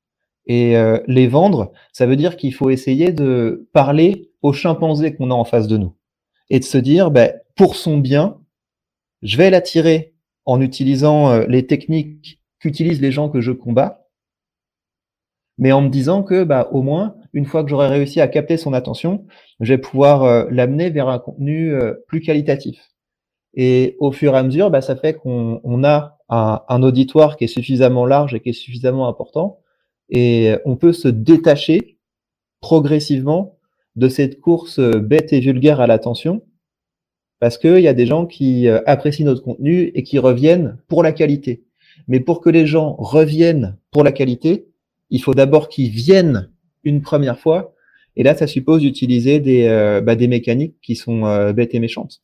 [0.45, 5.31] Et euh, les vendre, ça veut dire qu'il faut essayer de parler au chimpanzé qu'on
[5.31, 5.95] a en face de nous
[6.51, 8.38] et de se dire, bah, pour son bien,
[9.23, 10.13] je vais l'attirer
[10.45, 14.05] en utilisant euh, les techniques qu'utilisent les gens que je combats
[15.58, 18.58] mais en me disant que bah, au moins, une fois que j'aurai réussi à capter
[18.58, 19.26] son attention,
[19.60, 22.91] je vais pouvoir euh, l'amener vers un contenu euh, plus qualitatif.
[23.54, 27.38] Et au fur et à mesure, bah, ça fait qu'on on a un, un, auditoire
[27.38, 29.60] qui est suffisamment large et qui est suffisamment important,
[30.10, 31.98] et on peut se détacher
[32.62, 33.58] progressivement
[33.96, 36.41] de cette course euh, bête et vulgaire à l'attention,
[37.39, 41.12] parce qu'il y a des gens qui apprécient notre contenu et qui reviennent pour la
[41.12, 41.65] qualité.
[42.08, 44.68] Mais pour que les gens reviennent pour la qualité,
[45.10, 46.50] il faut d'abord qu'ils viennent
[46.84, 47.74] une première fois.
[48.15, 51.80] Et là, ça suppose d'utiliser des, euh, bah, des mécaniques qui sont euh, bêtes et
[51.80, 52.22] méchantes.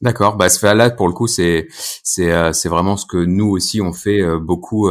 [0.00, 0.36] D'accord.
[0.36, 1.66] Bah, là, pour le coup, c'est
[2.02, 4.90] c'est euh, vraiment ce que nous aussi on fait beaucoup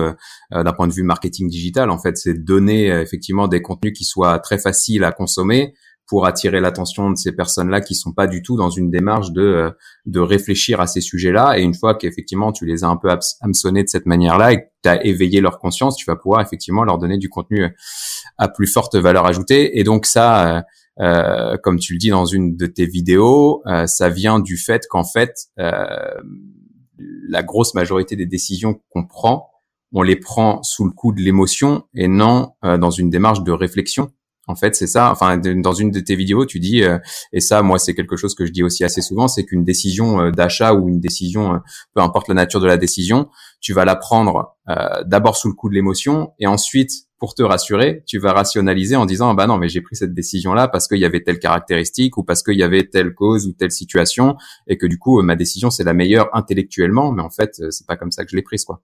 [0.49, 1.91] d'un point de vue marketing digital.
[1.91, 5.75] En fait, c'est donner effectivement des contenus qui soient très faciles à consommer,
[6.07, 9.41] pour attirer l'attention de ces personnes-là qui sont pas du tout dans une démarche de
[9.41, 9.71] euh,
[10.05, 11.57] de réfléchir à ces sujets-là.
[11.57, 13.09] Et une fois qu'effectivement tu les as un peu
[13.41, 16.83] hameçonnés de cette manière-là et que tu as éveillé leur conscience, tu vas pouvoir effectivement
[16.83, 17.73] leur donner du contenu
[18.37, 19.79] à plus forte valeur ajoutée.
[19.79, 20.61] Et donc ça, euh,
[20.99, 24.85] euh comme tu le dis dans une de tes vidéos, euh, ça vient du fait
[24.89, 25.33] qu'en fait
[27.27, 29.49] la grosse majorité des décisions qu'on prend,
[29.93, 34.11] on les prend sous le coup de l'émotion et non dans une démarche de réflexion.
[34.47, 35.09] En fait, c'est ça.
[35.09, 36.97] Enfin, dans une de tes vidéos, tu dis, euh,
[37.31, 40.19] et ça, moi, c'est quelque chose que je dis aussi assez souvent, c'est qu'une décision
[40.19, 41.57] euh, d'achat ou une décision, euh,
[41.95, 43.29] peu importe la nature de la décision,
[43.61, 44.55] tu vas la prendre
[45.05, 49.05] d'abord sous le coup de l'émotion, et ensuite, pour te rassurer, tu vas rationaliser en
[49.05, 52.17] disant, ah bah non, mais j'ai pris cette décision-là parce qu'il y avait telle caractéristique
[52.17, 54.35] ou parce qu'il y avait telle cause ou telle situation,
[54.67, 57.97] et que du coup, ma décision c'est la meilleure intellectuellement, mais en fait, c'est pas
[57.97, 58.81] comme ça que je l'ai prise, quoi.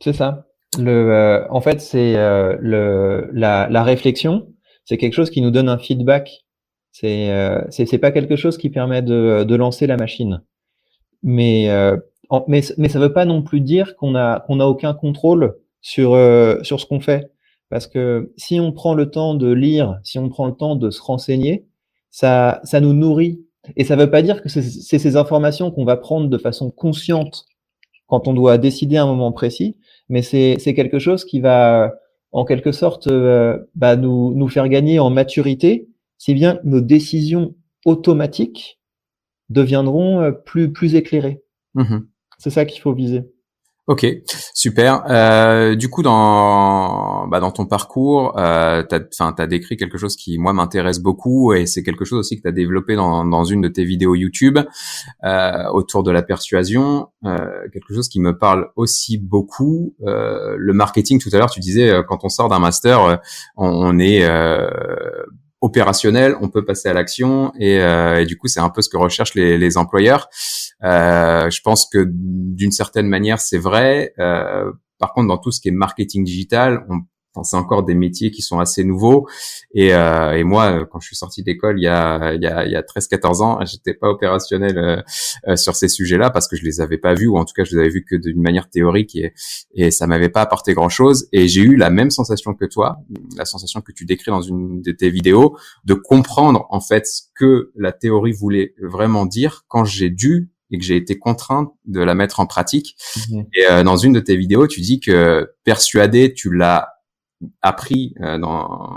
[0.00, 0.46] C'est ça.
[0.78, 4.46] Le, en fait, c'est le la, la réflexion
[4.86, 6.46] c'est quelque chose qui nous donne un feedback.
[6.92, 10.42] C'est euh, c'est pas quelque chose qui permet de, de lancer la machine.
[11.22, 11.96] Mais euh,
[12.48, 16.14] mais mais ça veut pas non plus dire qu'on a qu'on a aucun contrôle sur
[16.14, 17.30] euh, sur ce qu'on fait.
[17.68, 20.90] Parce que si on prend le temps de lire, si on prend le temps de
[20.90, 21.66] se renseigner,
[22.10, 23.42] ça ça nous nourrit.
[23.76, 24.62] Et ça veut pas dire que c'est
[24.98, 27.46] ces informations qu'on va prendre de façon consciente
[28.06, 29.76] quand on doit décider à un moment précis,
[30.08, 31.92] mais c'est quelque chose qui va
[32.36, 37.54] en quelque sorte euh, bah, nous, nous faire gagner en maturité, si bien nos décisions
[37.86, 38.78] automatiques
[39.48, 41.42] deviendront euh, plus, plus éclairées.
[41.74, 42.00] Mmh
[42.36, 43.22] C'est ça qu'il faut viser.
[43.88, 44.04] Ok,
[44.52, 45.04] super.
[45.08, 50.38] Euh, du coup, dans bah, dans ton parcours, euh, t'as t'as décrit quelque chose qui
[50.38, 53.60] moi m'intéresse beaucoup et c'est quelque chose aussi que tu as développé dans dans une
[53.60, 54.58] de tes vidéos YouTube
[55.22, 59.94] euh, autour de la persuasion, euh, quelque chose qui me parle aussi beaucoup.
[60.00, 63.20] Le marketing, tout à l'heure, tu disais quand on sort d'un master,
[63.56, 64.26] on est
[65.60, 68.96] opérationnel, on peut passer à l'action et, euh, du coup c'est un peu ce que
[68.96, 70.28] recherchent les, les employeurs.
[70.84, 74.12] Euh, je pense que d'une certaine manière c'est vrai.
[74.18, 77.00] Euh, par contre dans tout ce qui est marketing digital, on
[77.44, 79.26] c'est encore des métiers qui sont assez nouveaux.
[79.72, 82.64] Et, euh, et moi, quand je suis sorti d'école il y a, il y a,
[82.64, 85.02] il y a 13-14 ans, j'étais pas opérationnel euh,
[85.48, 87.64] euh, sur ces sujets-là parce que je les avais pas vus ou en tout cas
[87.64, 89.32] je les avais vus que d'une manière théorique et,
[89.74, 91.28] et ça m'avait pas apporté grand-chose.
[91.32, 92.98] Et j'ai eu la même sensation que toi,
[93.36, 97.22] la sensation que tu décris dans une de tes vidéos, de comprendre en fait ce
[97.34, 102.00] que la théorie voulait vraiment dire quand j'ai dû et que j'ai été contraint de
[102.00, 102.96] la mettre en pratique.
[103.30, 106.95] Mmh et euh, dans une de tes vidéos, tu dis que persuader, tu l'as
[107.62, 108.96] appris euh, dans,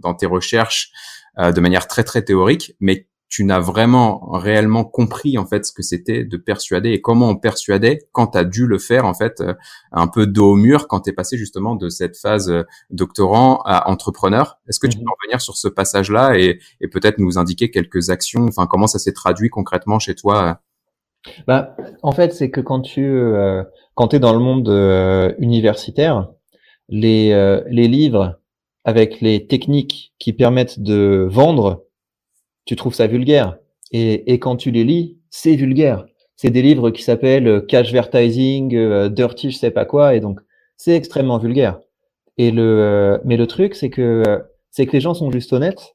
[0.00, 0.90] dans tes recherches
[1.38, 5.72] euh, de manière très très théorique, mais tu n'as vraiment réellement compris en fait ce
[5.72, 9.14] que c'était de persuader et comment on persuadait quand tu as dû le faire en
[9.14, 9.54] fait euh,
[9.90, 12.52] un peu dos au mur quand tu es passé justement de cette phase
[12.90, 14.60] doctorant à entrepreneur.
[14.68, 15.14] Est-ce que tu peux mhm.
[15.22, 19.14] revenir sur ce passage-là et, et peut-être nous indiquer quelques actions, enfin comment ça s'est
[19.14, 20.60] traduit concrètement chez toi
[21.46, 24.68] bah, en fait, c'est que quand tu euh, quand es dans le monde
[25.38, 26.28] universitaire,
[26.88, 28.38] les, euh, les livres
[28.84, 31.84] avec les techniques qui permettent de vendre,
[32.64, 33.58] tu trouves ça vulgaire.
[33.92, 36.04] Et, et quand tu les lis, c'est vulgaire.
[36.36, 40.20] C'est des livres qui s'appellent euh, Cash Advertising, euh, Dirty, je sais pas quoi, et
[40.20, 40.40] donc
[40.76, 41.80] c'est extrêmement vulgaire.
[42.36, 44.22] Et le, mais le truc, c'est que
[44.70, 45.94] c'est que les gens sont juste honnêtes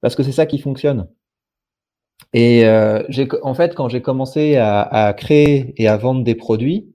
[0.00, 1.08] parce que c'est ça qui fonctionne.
[2.32, 2.60] Et
[3.08, 6.94] j'ai, en fait, quand j'ai commencé à, à, créer et à vendre des produits,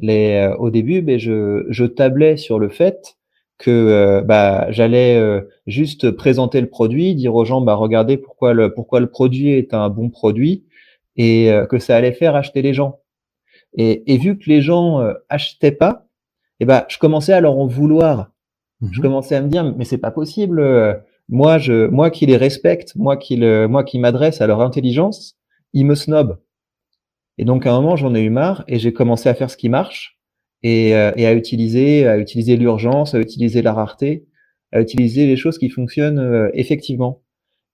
[0.00, 3.16] les, euh, au début, ben, je, je tablais sur le fait
[3.58, 8.54] que euh, bah, j'allais euh, juste présenter le produit, dire aux gens, bah, regardez pourquoi
[8.54, 10.64] le, pourquoi le produit est un bon produit
[11.20, 13.00] et que ça allait faire acheter les gens.
[13.76, 16.06] Et, et vu que les gens achetaient pas,
[16.60, 18.30] et eh ben, je commençais à leur en vouloir.
[18.80, 20.62] Je mmh commençais à me dire, mais c'est pas possible.
[21.28, 25.36] moi, je, moi qui les respecte, moi qui le, moi qui m'adresse à leur intelligence,
[25.72, 26.38] ils me snobent.
[27.38, 29.56] Et donc à un moment, j'en ai eu marre et j'ai commencé à faire ce
[29.56, 30.18] qui marche
[30.62, 34.24] et, euh, et à utiliser, à utiliser l'urgence, à utiliser la rareté
[34.70, 37.22] à utiliser les choses qui fonctionnent effectivement.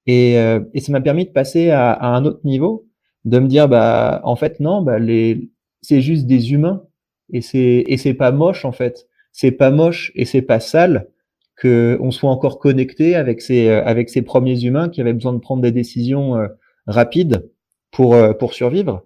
[0.06, 2.86] Et, et ça m'a permis de passer à, à, un autre niveau,
[3.24, 5.50] de me dire bah en fait non, bah les
[5.82, 6.84] c'est juste des humains
[7.32, 9.06] et c'est et c'est pas moche en fait.
[9.32, 11.08] C'est pas moche et c'est pas sale
[11.56, 15.38] que on soit encore connecté avec ces avec ces premiers humains qui avaient besoin de
[15.38, 16.48] prendre des décisions euh,
[16.86, 17.50] rapides
[17.90, 19.04] pour euh, pour survivre.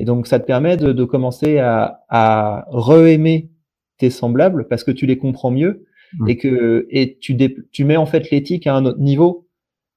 [0.00, 3.50] Et donc ça te permet de, de commencer à à re-aimer
[3.98, 5.86] tes semblables parce que tu les comprends mieux
[6.18, 6.28] mmh.
[6.28, 7.36] et que et tu
[7.70, 9.46] tu mets en fait l'éthique à un autre niveau.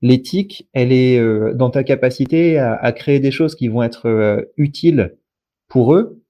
[0.02, 4.46] L'éthique, elle est euh, dans ta capacité à, à, créer des choses qui vont être
[4.58, 5.16] utiles
[5.70, 6.22] pour eux.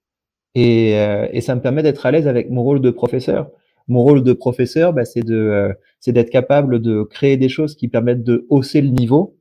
[0.55, 3.49] Et, et ça me permet d'être à l'aise avec mon rôle de professeur
[3.87, 7.75] mon rôle de professeur, bah, c'est de, euh, c'est d'être capable de créer des choses
[7.75, 9.37] qui permettent de hausser le niveau.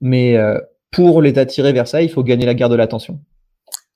[0.00, 0.58] Mais euh,
[0.92, 3.20] pour les attirer vers ça, il faut gagner la guerre de l'attention.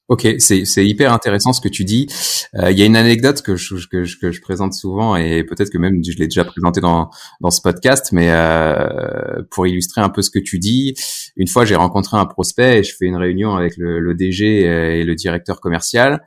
[0.08, 2.06] Ok, c'est hyper intéressant ce que tu dis.
[2.54, 5.42] Euh, il y a une anecdote que je, que je, que je présente souvent et
[5.42, 10.02] peut-être que même je l'ai déjà présenté dans dans ce podcast, mais euh, pour illustrer
[10.02, 10.94] un peu ce que tu dis,
[11.34, 14.60] une fois j'ai rencontré un prospect et je fais une réunion avec le, le DG
[14.60, 16.22] et le directeur commercial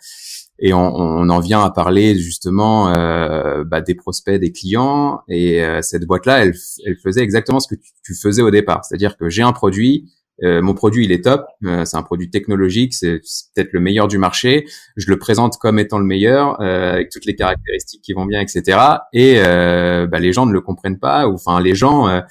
[0.61, 5.21] et on, on, en vient à parler justement euh, bah, des prospects, des clients.
[5.29, 6.53] Et euh, cette boîte-là, elle,
[6.85, 10.11] elle, faisait exactement ce que tu, faisais au départ, c'est-à-dire que j'ai un produit,
[10.43, 13.21] euh, mon produit il est top, euh, c'est un produit technologique, c'est
[13.55, 14.65] peut-être le meilleur du marché.
[14.95, 18.41] Je le présente comme étant le meilleur, euh, avec toutes les caractéristiques qui vont bien,
[18.41, 18.77] etc.
[19.13, 22.21] Et bah, les gens ne le comprennent pas, ou enfin les gens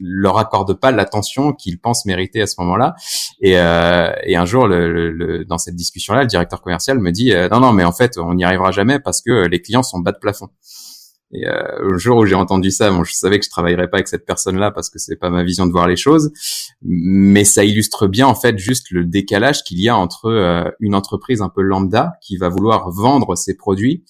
[0.00, 2.94] leur accorde pas l'attention qu'ils pensent mériter à ce moment-là.
[3.40, 7.32] Et, euh, et un jour, le, le, dans cette discussion-là, le directeur commercial me dit
[7.32, 10.00] euh, non, non, mais en fait, on n'y arrivera jamais parce que les clients sont
[10.00, 10.48] bas de plafond.
[11.32, 13.96] Et euh, le jour où j'ai entendu ça, bon, je savais que je travaillerais pas
[13.96, 16.30] avec cette personne-là parce que c'est pas ma vision de voir les choses,
[16.82, 20.94] mais ça illustre bien en fait juste le décalage qu'il y a entre euh, une
[20.94, 24.04] entreprise un peu lambda qui va vouloir vendre ses produits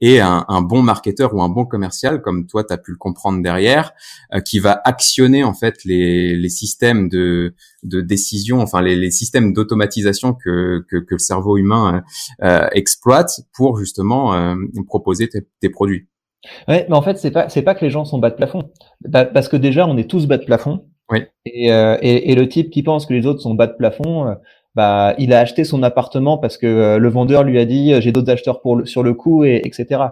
[0.00, 2.98] et un, un, bon marketeur ou un bon commercial, comme toi, tu as pu le
[2.98, 3.92] comprendre derrière,
[4.34, 9.10] euh, qui va actionner en fait les, les systèmes de, de décision, enfin les, les
[9.10, 12.04] systèmes d'automatisation que, que, que, le cerveau humain
[12.42, 16.06] euh, euh exploite pour justement euh, proposer tes, tes, produits.
[16.68, 18.70] Ouais, mais en fait, c'est pas c'est pas que les gens sont bas de plafond,
[19.10, 20.86] parce que déjà on est tous bas de plafond.
[21.10, 21.20] Oui.
[21.44, 24.36] Et, et, et, le type qui pense que les autres sont bas de plafond,
[24.74, 28.00] bah, il a acheté son appartement parce que euh, le vendeur lui a dit euh,
[28.00, 30.02] j'ai d'autres acheteurs pour le, sur le coup et etc.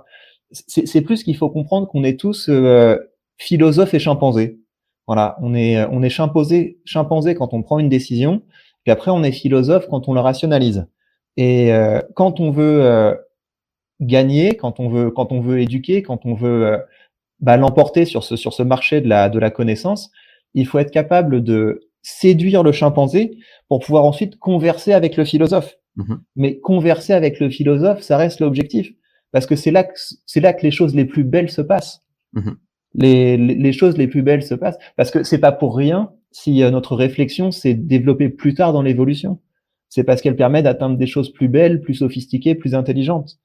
[0.50, 2.98] C'est plus qu'il faut comprendre qu'on est tous euh,
[3.38, 4.60] philosophes et chimpanzés.
[5.06, 8.42] Voilà, on est on est chimpanzé chimpanzé quand on prend une décision,
[8.84, 10.86] puis après on est philosophe quand on le rationalise.
[11.38, 11.72] Et
[12.14, 13.16] quand on veut
[14.02, 16.78] gagner, quand on veut quand on veut éduquer, quand on veut
[17.40, 20.10] bah, l'emporter sur ce sur ce marché de la de la connaissance,
[20.54, 23.38] il faut être capable de séduire le chimpanzé
[23.68, 25.76] pour pouvoir ensuite converser avec le philosophe.
[25.96, 26.22] Mhm.
[26.36, 28.92] Mais converser avec le philosophe, ça reste l'objectif.
[29.30, 29.92] Parce que c'est là que,
[30.26, 32.02] c'est là que les choses les plus belles se passent.
[32.32, 32.56] Mhm.
[32.94, 34.78] Les, les, choses les plus belles se passent.
[34.96, 38.82] Parce que c'est pas pour rien si euh, notre réflexion s'est développée plus tard dans
[38.82, 39.40] l'évolution.
[39.88, 43.38] C'est parce qu'elle permet d'atteindre des choses plus belles, plus sophistiquées, plus intelligentes.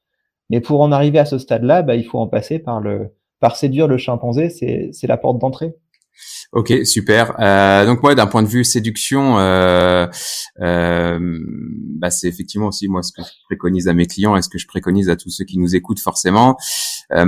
[0.50, 3.56] Mais pour en arriver à ce stade-là, bah, il faut en passer par le, par
[3.56, 5.76] séduire le chimpanzé, c'est, la porte d'entrée.
[6.52, 7.36] Ok, super.
[7.40, 10.08] Euh, donc moi, d'un point de vue séduction, euh,
[10.62, 11.20] euh,
[12.00, 14.58] bah, c'est effectivement aussi moi ce que je préconise à mes clients et ce que
[14.58, 16.58] je préconise à tous ceux qui nous écoutent forcément.
[17.14, 17.26] Euh,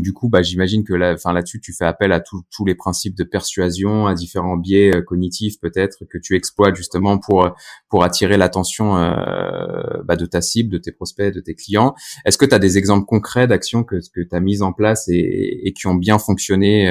[0.00, 3.16] du coup, bah, j'imagine que là, enfin là-dessus, tu fais appel à tous les principes
[3.16, 7.54] de persuasion, à différents biais euh, cognitifs peut-être que tu exploites justement pour
[7.88, 11.94] pour attirer l'attention euh, bah, de ta cible, de tes prospects, de tes clients.
[12.24, 15.08] Est-ce que tu as des exemples concrets d'actions que que tu as mises en place
[15.08, 16.90] et, et, qui ont bien fonctionné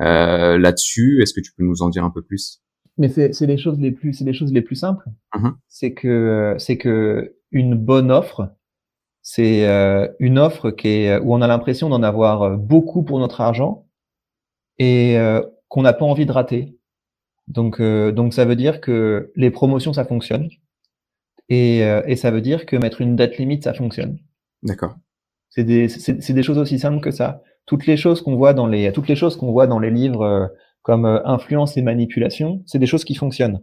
[0.00, 1.20] euh, là-dessus?
[1.22, 2.62] Est-ce que tu peux nous en dire un peu plus?
[2.96, 5.04] Mais c'est les choses les plus c'est les choses les plus simples.
[5.36, 8.50] Mmh c'est que c'est que une bonne offre,
[9.30, 13.18] c'est euh, une offre qui est, où on a l'impression d'en avoir euh, beaucoup pour
[13.18, 13.84] notre argent
[14.78, 16.78] et euh, qu'on n'a pas envie de rater.
[17.46, 20.48] Donc, donc ça veut dire que les promotions, ça fonctionne.
[21.50, 24.18] Et, et ça veut dire que mettre une date limite, ça fonctionne.
[24.62, 24.96] D'accord.
[25.48, 27.42] C'est des, c'est, des choses aussi simples que ça.
[27.64, 30.52] Toutes les choses qu'on voit dans les, toutes les choses qu'on voit dans les livres
[30.82, 33.62] comme influence et manipulation, c'est des choses qui fonctionnent.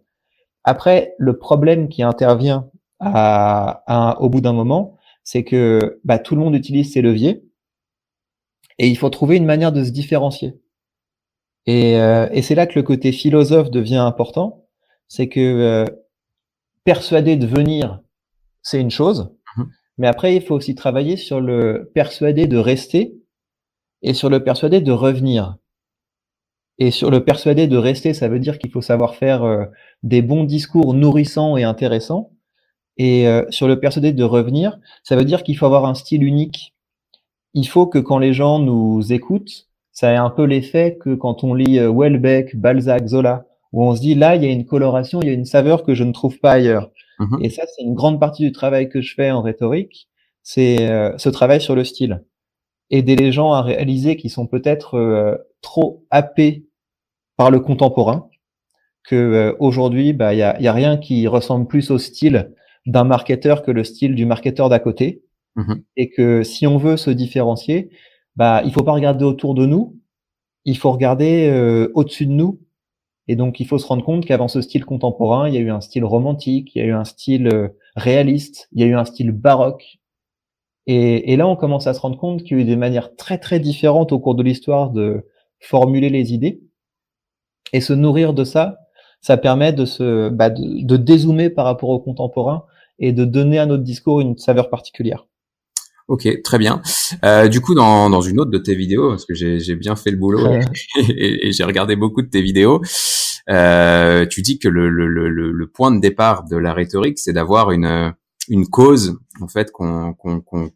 [0.63, 2.67] Après, le problème qui intervient
[2.99, 7.43] à, à, au bout d'un moment, c'est que bah, tout le monde utilise ces leviers
[8.77, 10.53] et il faut trouver une manière de se différencier.
[11.65, 14.67] Et, euh, et c'est là que le côté philosophe devient important,
[15.07, 15.85] c'est que euh,
[16.83, 18.01] persuader de venir,
[18.61, 19.63] c'est une chose, mmh
[19.97, 23.15] mais après il faut aussi travailler sur le persuader de rester
[24.01, 25.55] et sur le persuader de revenir.
[26.77, 29.63] Et sur le persuader de rester, ça veut dire qu'il faut savoir faire euh,
[30.03, 32.34] des bons discours nourrissants et intéressants
[32.97, 36.23] et euh, sur le persuadé de revenir, ça veut dire qu'il faut avoir un style
[36.23, 36.73] unique.
[37.53, 41.43] il faut que quand les gens nous écoutent, ça ait un peu l'effet que quand
[41.43, 44.65] on lit euh, Welbeck, Balzac, Zola, où on se dit là, il y a une
[44.65, 46.91] coloration, il y a une saveur que je ne trouve pas ailleurs.
[47.19, 47.39] Mhm.
[47.41, 50.09] Et ça, c'est une grande partie du travail que je fais en rhétorique,
[50.43, 52.23] c'est euh, ce travail sur le style.
[52.89, 56.65] Aider les gens à réaliser qu'ils sont peut-être euh, trop happés
[57.37, 58.29] par le contemporain,
[59.07, 62.53] que aujourd'hui, bah, il y a, y a rien qui ressemble plus au style
[62.85, 65.23] d'un marketeur que le style du marketeur d'à côté.
[65.55, 65.83] Mhm.
[65.95, 67.89] Et que si on veut se différencier,
[68.35, 69.97] bah, il faut pas regarder autour de nous,
[70.65, 72.59] il faut regarder euh, au-dessus de nous.
[73.27, 75.71] Et donc, il faut se rendre compte qu'avant ce style contemporain, il y a eu
[75.71, 78.95] un style romantique, il y a eu un style euh, réaliste, il y a eu
[78.95, 79.99] un style baroque.
[80.85, 83.15] Et, et là, on commence à se rendre compte qu'il y a eu des manières
[83.15, 85.25] très, très différentes au cours de l'histoire de
[85.59, 86.61] formuler les idées.
[87.73, 88.77] Et se nourrir de ça,
[89.21, 92.65] ça permet de se, bah, de, de dézoomer par rapport au contemporain
[92.99, 95.25] et de donner à notre discours une saveur particulière.
[96.07, 96.81] Ok, très bien.
[97.23, 100.11] Euh, du coup, dans, dans une autre de tes vidéos, parce que j'ai bien fait
[100.11, 100.47] le boulot
[100.97, 102.81] et, j'ai regardé beaucoup de tes vidéos,
[103.49, 107.33] euh, tu dis que le, le, le, le, point de départ de la rhétorique, c'est
[107.33, 108.13] d'avoir une,
[108.49, 110.69] une cause, en fait, qu'on, qu'on, qu'on,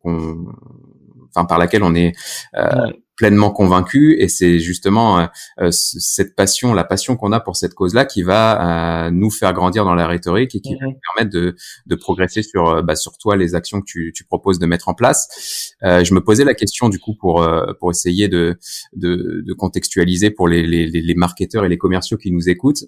[1.30, 2.14] enfin, par laquelle on est
[2.56, 5.26] euh, pleinement convaincu et c'est justement euh,
[5.60, 9.52] euh, cette passion, la passion qu'on a pour cette cause-là qui va euh, nous faire
[9.52, 11.54] grandir dans la rhétorique et qui va nous permettre de,
[11.86, 14.94] de progresser sur, bah, sur toi les actions que tu, tu proposes de mettre en
[14.94, 15.76] place.
[15.82, 17.46] je me posais la question du coup pour
[17.80, 18.58] pour essayer de,
[18.96, 22.86] de, de contextualiser pour les, les, les marketeurs et les commerciaux qui nous écoutent.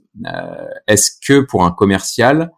[0.87, 2.51] Est-ce que pour un commercial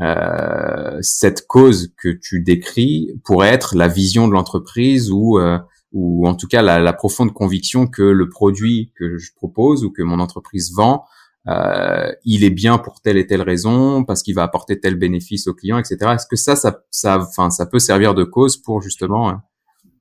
[0.00, 5.58] euh, cette cause que tu décris pourrait être la vision de l'entreprise ou euh,
[5.94, 9.90] ou en tout cas la, la, profonde conviction que le produit que je propose ou
[9.90, 11.04] que mon entreprise vend,
[11.48, 15.46] euh, il est bien pour telle et telle raison, parce qu'il va apporter tel bénéfice
[15.46, 15.96] au client, etc.
[16.14, 19.34] Est-ce que ça, ça, ça, enfin, ça peut servir de cause pour justement euh,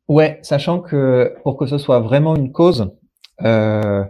[0.10, 2.92] Ouais, sachant que pour que ce soit vraiment une cause,
[3.44, 4.04] euh,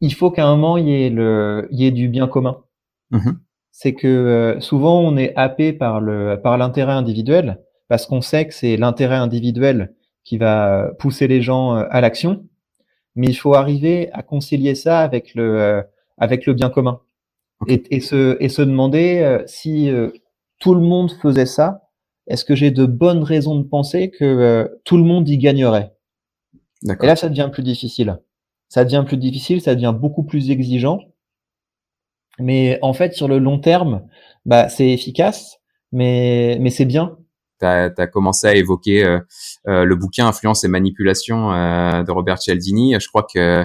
[0.00, 2.62] il faut qu'à un moment il y ait le, il y ait du bien commun.
[3.10, 3.32] Mmh
[3.76, 8.46] c'est que euh, souvent on est happé par le par l'intérêt individuel parce qu'on sait
[8.46, 12.46] que c'est l'intérêt individuel qui va pousser les gens euh, à l'action,
[13.14, 15.82] mais il faut arriver à concilier ça avec le, euh,
[16.18, 17.00] avec le bien commun.
[17.68, 19.90] Et, et, se, et se demander euh, si
[20.58, 21.88] tout le monde faisait ça,
[22.26, 25.92] est-ce que j'ai de bonnes raisons de penser que tout le monde y gagnerait?
[26.82, 28.18] Et là, ça devient plus difficile.
[28.68, 31.00] Ça devient plus difficile, ça devient beaucoup plus exigeant.
[32.38, 34.06] Mais en fait, sur le long terme,
[34.44, 35.60] bah, c'est efficace,
[35.92, 37.16] mais, mais c'est bien
[37.60, 39.18] tu as, commencé à évoquer euh,
[39.68, 42.96] euh, le bouquin Influence et manipulation euh, de Robert Cialdini.
[42.98, 43.64] Je crois que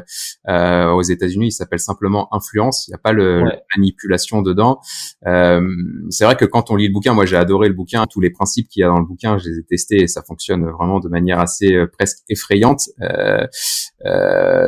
[0.93, 2.87] aux États-Unis, il s'appelle simplement Influence.
[2.87, 3.43] Il n'y a pas le,
[3.75, 4.79] manipulation dedans.
[5.23, 8.05] c'est vrai que quand on lit le bouquin, moi j'ai adoré le bouquin.
[8.07, 10.21] Tous les principes qu'il y a dans le bouquin, je les ai testés et ça
[10.21, 12.89] fonctionne vraiment de manière assez presque effrayante.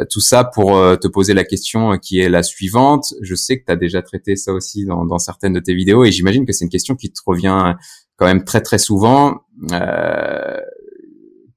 [0.10, 3.14] tout ça pour te poser la question qui est la suivante.
[3.22, 6.06] Je sais que tu as déjà traité ça aussi dans, dans certaines de tes vidéos
[6.06, 7.76] et j'imagine que c'est une question qui te revient
[8.22, 10.60] quand même très très souvent euh,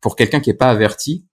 [0.01, 1.27] pour quelqu'un qui est pas averti,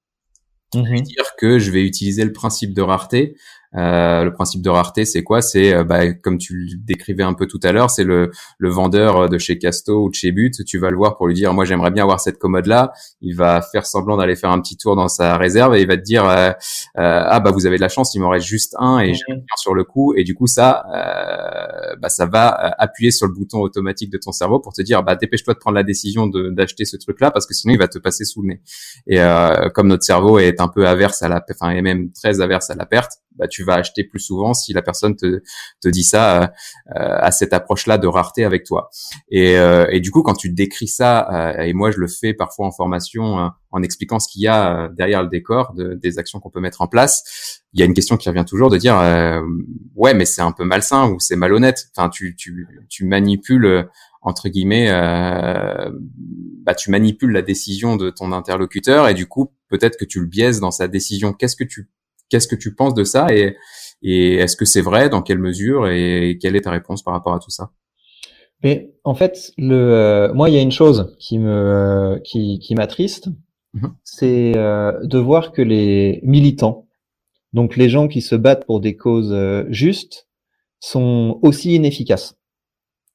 [0.76, 3.38] mm dire que je vais utiliser le principe de rareté
[3.78, 5.42] euh, le principe de rareté, c'est quoi?
[5.42, 8.70] C'est, euh, bah, comme tu le décrivais un peu tout à l'heure, c'est le, le
[8.70, 10.66] vendeur de chez Casto ou de chez But.
[10.66, 12.92] Tu vas le voir pour lui dire, moi j'aimerais bien avoir cette commode-là.
[13.22, 15.96] Il va faire semblant d'aller faire un petit tour dans sa réserve et il va
[15.96, 16.52] te dire, euh,
[16.96, 19.42] ah bah vous avez de la chance, il m'en reste juste un et j'ai rien
[19.56, 20.14] sur le coup.
[20.16, 20.84] Et du coup ça,
[22.02, 25.16] bah, ça va appuyer sur le bouton automatique de ton cerveau pour te dire, bah
[25.16, 28.26] dépêche-toi de prendre la décision d'acheter ce truc-là parce que sinon il va te passer
[28.26, 28.62] sous le nez.
[29.08, 29.20] Et
[29.74, 32.76] comme notre cerveau est un peu averse à la, enfin et même très averse à
[32.76, 35.42] la perte, bah, tu vas acheter plus souvent si la personne te,
[35.82, 36.48] te dit ça euh,
[36.96, 38.90] euh, à cette approche-là de rareté avec toi.
[39.30, 42.66] Et, euh, et, du coup, quand tu décris ça, et moi je le fais parfois
[42.68, 46.50] en formation en expliquant ce qu'il y a derrière le décor de, des actions qu'on
[46.50, 48.96] peut mettre en place, il y a une question qui revient toujours de dire
[49.96, 51.90] ouais mais c'est un peu malsain ou c'est malhonnête.
[51.96, 53.88] Enfin tu, tu, tu manipules
[54.22, 54.90] entre guillemets,
[56.64, 60.28] bah, tu manipules la décision de ton interlocuteur et du coup, peut-être que tu le
[60.28, 61.34] biaises dans sa décision.
[61.34, 61.90] Qu'est-ce que tu
[62.32, 63.58] Qu'est-ce que tu penses de ça et,
[64.02, 67.36] et est-ce que c'est vrai Dans quelle mesure Et quelle est ta réponse par rapport
[67.36, 67.72] à tout ça?
[68.64, 72.76] Mais en fait, le, euh, moi, il y a une chose qui me qui, qui
[72.76, 73.30] m'attriste,
[73.74, 76.88] mmh c'est euh, de voir que les militants,
[77.54, 80.28] donc les gens qui se battent pour des causes euh, justes,
[80.80, 82.38] sont aussi inefficaces.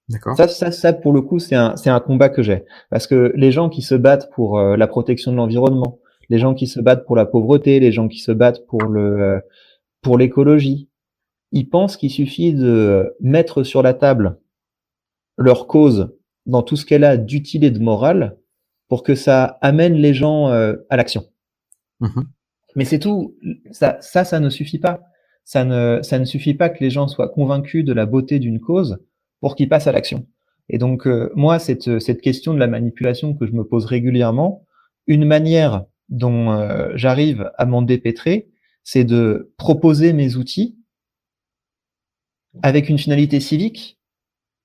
[0.08, 0.36] D'accord.
[0.36, 2.64] Ça, ça, ça, pour le coup, c'est un, c'est un combat que j'ai.
[2.90, 5.98] Parce que les gens qui se battent pour la protection de l'environnement,
[6.28, 9.20] les gens qui se battent pour la pauvreté, les gens qui se battent pour le
[9.20, 9.40] euh,
[10.02, 10.88] pour l'écologie.
[11.52, 14.38] Ils pensent qu'il suffit de mettre sur la table
[15.38, 16.14] leur cause
[16.44, 18.36] dans tout ce qu'elle a d'utile et de moral
[18.88, 21.24] pour que ça amène les gens à l'action.
[22.00, 22.22] Mmh
[22.74, 23.36] Mais c'est tout.
[23.70, 25.02] Ça, ça, ça ne suffit pas.
[25.44, 28.60] Ça ne, ça ne suffit pas que les gens soient convaincus de la beauté d'une
[28.60, 28.98] cause
[29.40, 30.26] pour qu'ils passent à l'action.
[30.68, 34.64] Et donc, moi, cette, cette question de la manipulation que je me pose régulièrement,
[35.06, 38.48] une manière dont euh, j'arrive à m'en dépêtrer,
[38.84, 40.76] c'est de proposer mes outils
[42.62, 43.98] avec une finalité civique,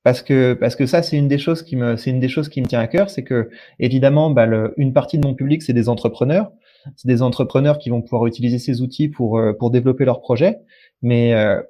[0.04, 2.50] parce que parce que ça c'est une des choses qui me c'est une des choses
[2.50, 5.74] qui me tient à cœur, c'est que évidemment bah, une partie de mon public c'est
[5.74, 6.52] des entrepreneurs,
[6.96, 10.60] c'est des entrepreneurs qui vont pouvoir utiliser ces outils pour euh, pour développer leurs projets,
[11.02, 11.62] mais euh,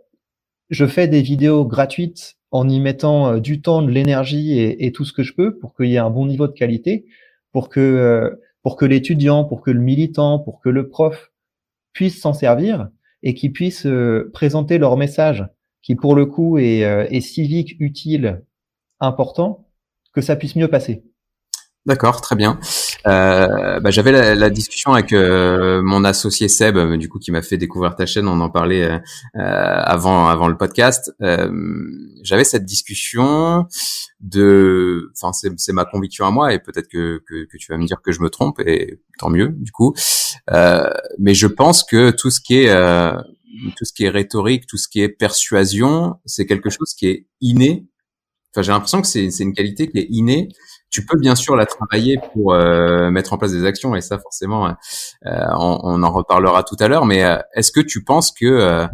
[0.69, 5.05] je fais des vidéos gratuites en y mettant du temps, de l'énergie et, et, tout
[5.05, 7.05] ce que je peux pour qu'il y ait un bon niveau de qualité,
[7.53, 11.32] pour que pour que l'étudiant, pour que le militant, pour que le prof
[11.93, 12.89] puisse s'en servir
[13.24, 15.45] et qui puissent euh, présenter leur message
[15.82, 18.43] qui pour le coup est, euh, est civique, utile,
[18.99, 19.68] important,
[20.14, 21.03] que ça puisse mieux passer.
[21.86, 22.59] D'accord, très bien.
[23.08, 27.32] Euh, bah, j'avais la, la, discussion avec euh, mon associé Seb, euh, du coup, qui
[27.32, 28.28] m'a fait découvrir ta chaîne.
[28.28, 28.99] On en parlait euh,
[29.34, 31.12] avant avant le podcast.
[31.20, 33.66] j'avais cette discussion
[34.20, 37.86] de, enfin, c'est ma conviction à moi, et peut-être que, que, que tu vas me
[37.86, 39.93] dire que je me trompe, et tant mieux, du coup.
[41.20, 42.72] mais je pense que tout ce qui est
[43.76, 47.28] tout ce qui est rhétorique, tout ce qui est persuasion, c'est quelque chose qui est
[47.41, 47.88] inné.
[48.54, 50.49] Enfin, j'ai l'impression que c'est une qualité qui est innée
[50.91, 54.19] tu peux bien sûr la travailler pour euh, mettre en place des actions et ça
[54.19, 54.71] forcément euh,
[55.25, 58.85] on, on, en reparlera tout à l'heure mais euh, est-ce que tu penses que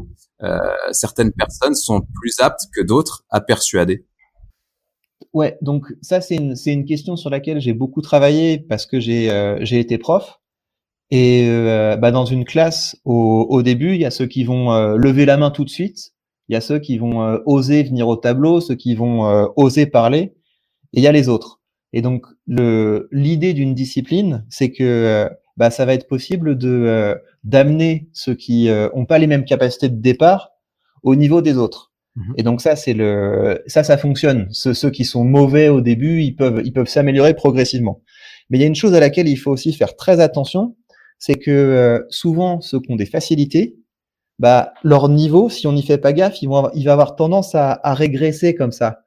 [0.92, 4.06] certaines personnes sont plus aptes que d'autres à persuader?
[5.34, 9.58] Ouais, donc ça c'est une, une question sur laquelle j'ai beaucoup travaillé parce que j'ai
[9.62, 10.40] j'ai été prof.
[11.10, 11.48] Et
[12.00, 15.38] bah, dans une classe au, au, début il y a ceux qui vont lever la
[15.38, 16.14] main tout de suite,
[16.50, 20.36] il y a ceux qui vont oser venir au tableau, ceux qui vont oser parler.
[20.94, 21.57] Et il y a les autres.
[21.98, 27.16] Et donc, l'idée d'une discipline, c'est que euh, bah, ça va être possible de euh,
[27.44, 30.52] d'amener ceux qui euh, ont pas les mêmes capacités de départ
[31.02, 31.92] au niveau des autres.
[32.16, 32.34] Mhm.
[32.38, 34.48] Et donc ça, c'est le, ça, ça fonctionne.
[34.52, 38.04] Ceux, ceux qui sont mauvais au début, ils peuvent, ils peuvent s'améliorer progressivement.
[38.52, 40.76] Mais il y a une chose à laquelle il faut aussi faire très attention,
[41.18, 43.80] c'est que souvent ceux qui ont des facilités,
[44.38, 47.56] bah leur niveau, si on n'y fait pas gaffe, ils vont il va avoir tendance
[47.56, 49.07] à, à régresser comme ça.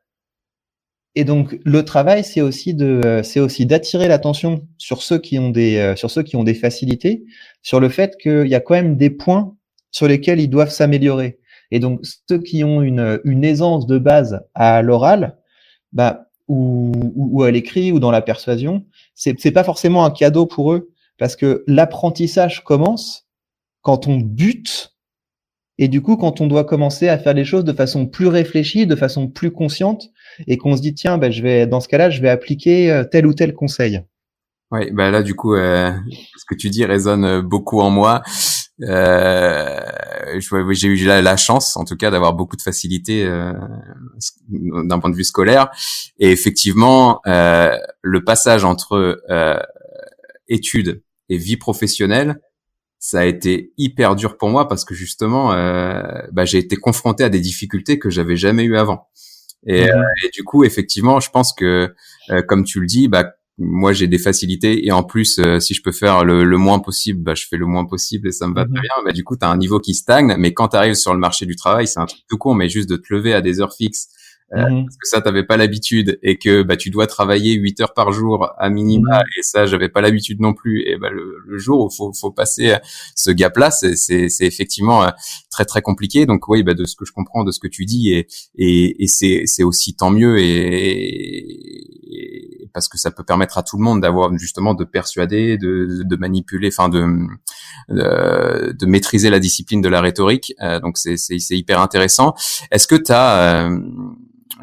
[1.17, 5.51] Et donc le travail, c'est aussi de, c'est aussi d'attirer l'attention sur ceux qui ont
[5.51, 7.25] des, euh, sur ceux qui ont des facilités,
[7.63, 9.57] sur le fait qu'il y a quand même des points
[9.91, 11.39] sur lesquels ils doivent s'améliorer.
[11.73, 15.37] Et donc ceux qui ont une, une aisance de base à l'oral,
[15.93, 18.85] bah, ou, ou, à l'écrit ou dans la persuasion,
[19.15, 23.29] c'est, c'est pas forcément un cadeau pour eux parce que l'apprentissage commence
[23.83, 24.95] quand on bute
[25.81, 28.87] et du coup, quand on doit commencer à faire les choses de façon plus réfléchie,
[28.87, 30.11] de façon plus consciente,
[30.47, 33.03] et qu'on se dit tiens, ben, je vais dans ce cas-là, je vais appliquer euh,
[33.03, 34.03] tel ou tel conseil.
[34.71, 35.91] Oui, bah là du coup, euh,
[36.37, 38.23] ce que tu dis résonne euh, beaucoup en moi.
[38.83, 39.81] Euh,
[40.71, 43.53] j'ai eu la, chance, en tout cas, d'avoir beaucoup de facilité euh,
[44.49, 45.71] d'un point de vue scolaire.
[46.19, 49.23] Et effectivement, euh, le passage entre
[50.49, 52.41] études et vie professionnelle,
[53.01, 57.25] ça a été hyper dur pour moi parce que justement, euh, bah, j'ai été confronté
[57.25, 59.09] à des difficultés que j'avais jamais eu avant.
[59.67, 61.95] Et, euh, et, du coup, effectivement, je pense que,
[62.31, 65.75] euh, comme tu le dis, bah, moi j'ai des facilités et en plus, euh, si
[65.75, 68.47] je peux faire le, le, moins possible, bah, je fais le moins possible et ça
[68.47, 68.81] me va très mhm.
[68.81, 68.95] bien.
[69.07, 70.35] Mais du coup, tu as un niveau qui stagne.
[70.39, 72.69] Mais quand tu arrives sur le marché du travail, c'est un truc tout court, mais
[72.69, 74.09] juste de te lever à des heures fixes
[74.53, 74.87] euh, mhm.
[74.87, 78.11] parce que ça t'avais pas l'habitude et que bah tu dois travailler 8 heures par
[78.11, 79.25] jour à minima mhm.
[79.39, 82.33] et ça j'avais pas l'habitude non plus et bah le, le jour où faut faut
[82.33, 82.79] passer euh,
[83.15, 85.11] ce gap là c'est c'est c'est effectivement euh,
[85.51, 87.85] très très compliqué donc oui bah de ce que je comprends de ce que tu
[87.85, 88.27] dis et
[88.57, 91.47] et, et c'est c'est aussi tant mieux et,
[92.75, 96.17] parce que ça peut permettre à tout le monde d'avoir justement de persuader de de
[96.17, 97.07] manipuler enfin de,
[97.89, 102.35] de, de maîtriser la discipline de la rhétorique donc c'est c'est c'est hyper intéressant
[102.73, 103.71] est-ce que tu as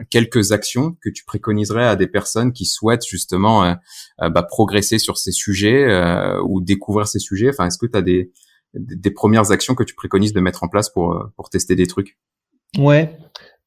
[0.09, 3.73] quelques actions que tu préconiserais à des personnes qui souhaitent justement euh,
[4.21, 7.49] euh, bah, progresser sur ces sujets euh, ou découvrir ces sujets?
[7.49, 8.31] Enfin, est-ce que tu as des,
[8.73, 12.17] des premières actions que tu préconises de mettre en place pour, pour tester des trucs?
[12.77, 13.17] Ouais,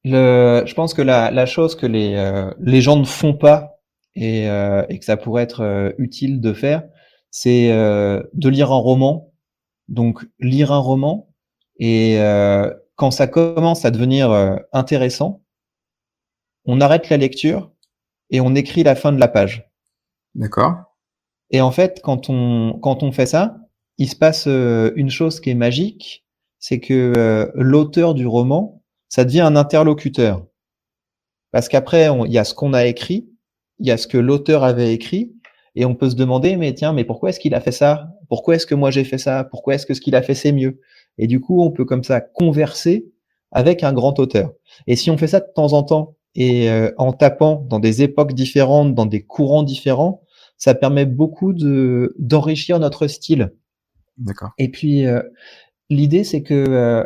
[0.05, 3.81] le, je pense que la, la chose que les, les gens ne font pas
[4.15, 6.85] et, et que ça pourrait être utile de faire,
[7.31, 9.27] c'est de lire un roman.
[9.89, 11.35] Donc lire un roman
[11.81, 12.17] et
[12.95, 14.31] quand ça commence à devenir
[14.73, 15.43] intéressant,
[16.65, 17.73] on arrête la lecture
[18.31, 19.71] et on écrit la fin de la page.
[20.35, 20.77] D'accord.
[21.51, 23.57] Et en fait, quand on, quand on fait ça,
[23.99, 26.25] il se passe euh, une chose qui est magique,
[26.59, 30.47] c'est que euh, l'auteur du roman, ça devient un interlocuteur.
[31.51, 33.29] Parce qu'après, il y a ce qu'on a écrit,
[33.81, 35.35] il y a ce que l'auteur avait écrit,
[35.75, 38.13] Et on peut se demander, mais tiens, mais pourquoi est-ce qu'il a fait ça?
[38.29, 39.45] Pourquoi est-ce que moi j'ai fait ça?
[39.45, 40.81] Pourquoi est-ce que ce qu'il a fait c'est mieux?
[41.19, 43.07] Et du coup, on peut comme ça converser
[43.53, 44.53] avec un grand auteur.
[44.87, 48.03] Et si on fait ça de temps en temps et euh, en tapant dans des
[48.03, 50.23] époques différentes, dans des courants différents,
[50.57, 53.53] ça permet beaucoup de d'enrichir notre style.
[54.19, 54.51] D'accord.
[54.59, 55.23] Et puis euh,
[55.89, 57.05] l'idée c'est que euh,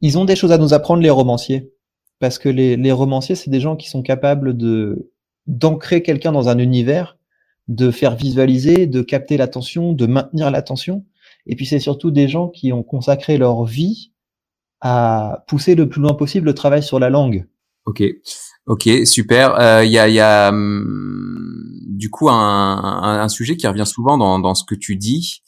[0.00, 1.72] ils ont des choses à nous apprendre les romanciers
[2.18, 5.12] parce que les, les romanciers c'est des gens qui sont capables de
[5.46, 7.16] d'ancrer quelqu'un dans un univers,
[7.68, 11.04] de faire visualiser, de capter l'attention, de maintenir l'attention.
[11.46, 14.12] Et puis c'est surtout des gens qui ont consacré leur vie
[14.80, 17.46] à pousser le plus loin possible le travail sur la langue.
[17.86, 18.02] Ok,
[18.66, 19.54] ok, super.
[19.58, 24.18] Il euh, y a, y a hum, du coup un, un, sujet qui revient souvent
[24.18, 25.42] dans, dans ce que tu dis.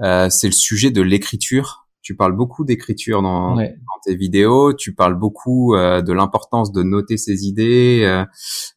[0.00, 4.94] Euh, c'est le sujet de l'écriture tu parles beaucoup d'écriture dans, dans, tes vidéos, tu
[4.94, 8.24] parles beaucoup euh, de l'importance de noter ses idées, euh,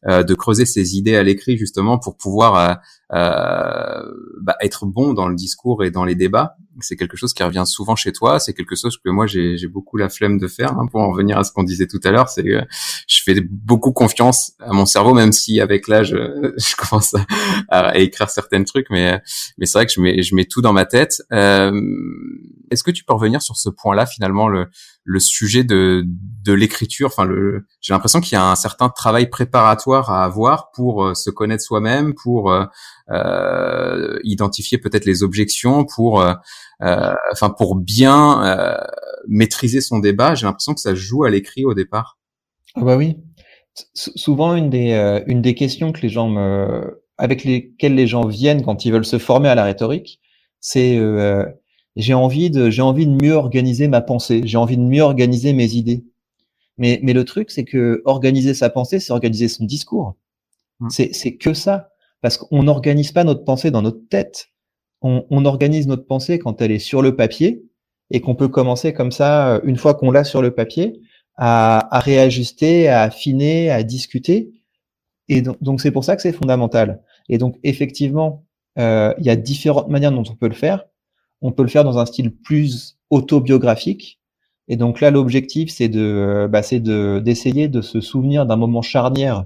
[0.08, 5.36] euh, de creuser ses idées à l'écrit justement pour pouvoir bah, être bon dans le
[5.36, 6.56] discours et dans les débats.
[6.82, 8.40] C'est quelque chose qui revient souvent chez toi.
[8.40, 10.78] C'est quelque chose que moi j'ai beaucoup la flemme de faire.
[10.78, 12.60] Hein, pour en revenir à ce qu'on disait tout à l'heure, c'est que
[13.06, 16.10] je fais beaucoup confiance à mon cerveau, même si avec l'âge
[16.56, 17.14] je commence
[17.68, 19.20] à, à, écrire certains trucs, mais
[19.58, 21.22] mais c'est vrai que je mets je mets tout dans ma tête.
[22.70, 24.68] Est-ce que tu peux revenir sur ce point-là finalement le,
[25.18, 26.04] sujet de,
[26.46, 27.08] l'écriture?
[27.08, 27.28] Enfin,
[27.80, 31.62] j'ai l'impression qu'il y a un certain travail préparatoire à avoir pour euh, se connaître
[31.62, 32.64] soi-même, pour euh,
[33.10, 36.24] euh identifier peut-être les objections, pour
[36.80, 38.78] enfin pour bien
[39.28, 40.34] maîtriser son débat.
[40.34, 42.18] J'ai l'impression que ça joue à l'écrit au départ.
[42.76, 43.16] Ah bah oui.
[43.94, 46.34] souvent une des questions que les gens
[47.18, 50.20] avec lesquelles les gens viennent quand ils veulent se former à la rhétorique,
[50.60, 50.98] c'est
[51.96, 55.52] j'ai envie de j'ai envie de mieux organiser ma pensée, j'ai envie de mieux organiser
[55.52, 56.04] mes idées.
[56.78, 60.16] Mais mais le truc c'est que organiser sa pensée, c'est organiser son discours.
[60.80, 60.90] Mmh.
[60.90, 64.48] C'est c'est que ça parce qu'on n'organise pas notre pensée dans notre tête.
[65.02, 67.64] On, on organise notre pensée quand elle est sur le papier
[68.10, 71.00] et qu'on peut commencer comme ça une fois qu'on l'a sur le papier
[71.36, 74.52] à, à réajuster, à affiner, à discuter.
[75.28, 77.02] Et donc donc c'est pour ça que c'est fondamental.
[77.28, 78.44] Et donc effectivement,
[78.78, 80.84] euh, il y a différentes manières dont on peut le faire
[81.42, 84.20] on peut le faire dans un style plus autobiographique.
[84.68, 88.82] Et donc là, l'objectif, c'est de, bah, c'est de, d'essayer de se souvenir d'un moment
[88.82, 89.44] charnière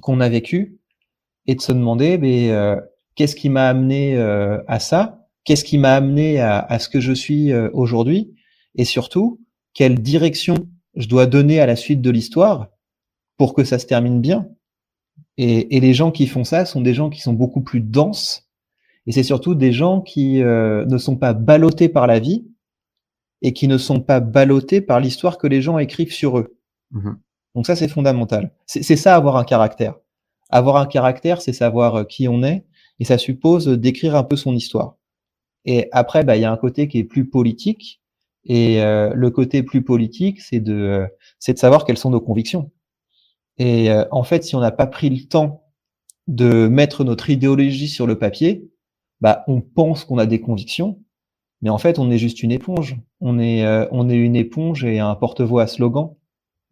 [0.00, 0.78] qu'on a vécu
[1.46, 2.76] et de se demander, mais, euh,
[3.14, 5.26] qu'est-ce qui m'a amené euh, à ça?
[5.44, 8.34] Qu'est-ce qui m'a amené à, ce que je suis euh, aujourd'hui?
[8.76, 9.40] Et surtout,
[9.74, 12.68] quelle direction je dois donner à la suite de l'histoire
[13.36, 14.48] pour que ça se termine bien?
[15.36, 18.49] Et, et les gens qui font ça sont des gens qui sont beaucoup plus denses
[19.06, 22.46] et c'est surtout des gens qui euh, ne sont pas ballottés par la vie
[23.42, 26.56] et qui ne sont pas ballottés par l'histoire que les gens écrivent sur eux.
[26.90, 27.12] Mmh
[27.54, 28.52] Donc ça, c'est fondamental.
[28.66, 29.94] C'est ça avoir un caractère.
[30.50, 32.66] Avoir un caractère, c'est savoir euh, qui on est
[32.98, 34.96] et ça suppose d'écrire un peu son histoire.
[35.64, 38.02] Et après, bah, il y a un côté qui est plus politique.
[38.44, 41.06] Et euh, le côté plus politique, c'est de,
[41.38, 42.70] c'est de savoir quelles sont nos convictions.
[43.58, 45.64] Et en fait, si on n'a pas pris le temps
[46.26, 48.70] de mettre notre idéologie sur le papier,
[49.20, 50.98] bah, on pense qu'on a des convictions,
[51.62, 52.96] mais en fait, on est juste une éponge.
[53.20, 56.14] On est, euh, on est une éponge et un porte-voix à slogan.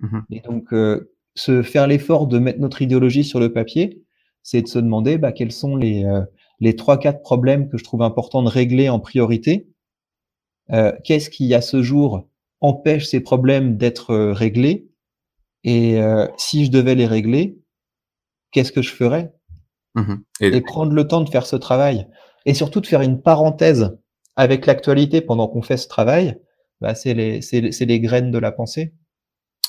[0.00, 4.02] Mmh et donc, euh, se faire l'effort de mettre notre idéologie sur le papier,
[4.42, 6.22] c'est de se demander bah, quels sont les euh,
[6.60, 9.68] les trois quatre problèmes que je trouve important de régler en priorité.
[11.04, 12.28] Qu'est-ce qui à ce jour
[12.60, 14.90] empêche ces problèmes d'être réglés?
[15.64, 15.98] Et
[16.36, 17.58] si je devais les régler,
[18.50, 19.32] qu'est-ce que je ferais?
[19.94, 22.08] Mmh et prendre le temps de faire ce travail
[22.48, 23.98] et surtout de faire une parenthèse
[24.34, 26.38] avec l'actualité pendant qu'on fait ce travail,
[26.80, 28.94] bah, c'est les, c'est, les graines de la pensée.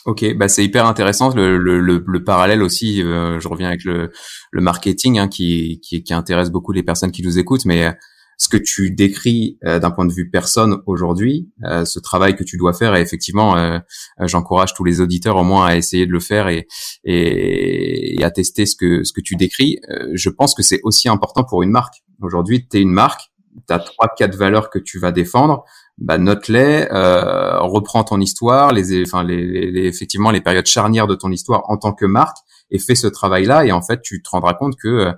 [0.05, 3.03] Ok, bah c'est hyper intéressant le, le, le, parallèle aussi.
[3.03, 4.11] Euh, je reviens avec le,
[4.51, 7.93] le marketing hein, qui, qui, qui intéresse beaucoup les personnes qui nous écoutent, mais
[8.39, 12.57] ce que tu décris euh, d'un point de vue personne aujourd'hui, ce travail que tu
[12.57, 13.79] dois faire, et effectivement,
[14.21, 16.67] j'encourage tous les auditeurs au moins à essayer de le faire et,
[17.03, 19.77] et, et à tester ce que ce que tu décris.
[20.13, 23.31] je pense que c'est aussi important pour une marque Aujourd'hui, tu es une marque,
[23.67, 25.63] tu as trois, quatre valeurs que tu vas défendre,
[25.97, 31.15] bah, note-les, euh, reprends ton histoire, les, enfin, les, les, effectivement les périodes charnières de
[31.15, 32.37] ton histoire en tant que marque
[32.71, 35.11] et fais ce travail-là et en fait tu te rendras compte que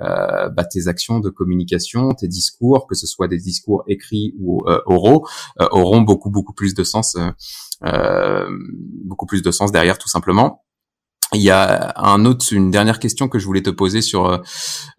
[0.00, 4.62] euh, bah, tes actions de communication, tes discours, que ce soit des discours écrits ou
[4.68, 5.26] euh, oraux,
[5.60, 7.16] euh, auront beaucoup beaucoup plus de sens,
[7.84, 8.48] euh,
[9.04, 10.65] beaucoup plus de sens derrière tout simplement.
[11.34, 14.38] Il y a un autre, une dernière question que je voulais te poser sur euh,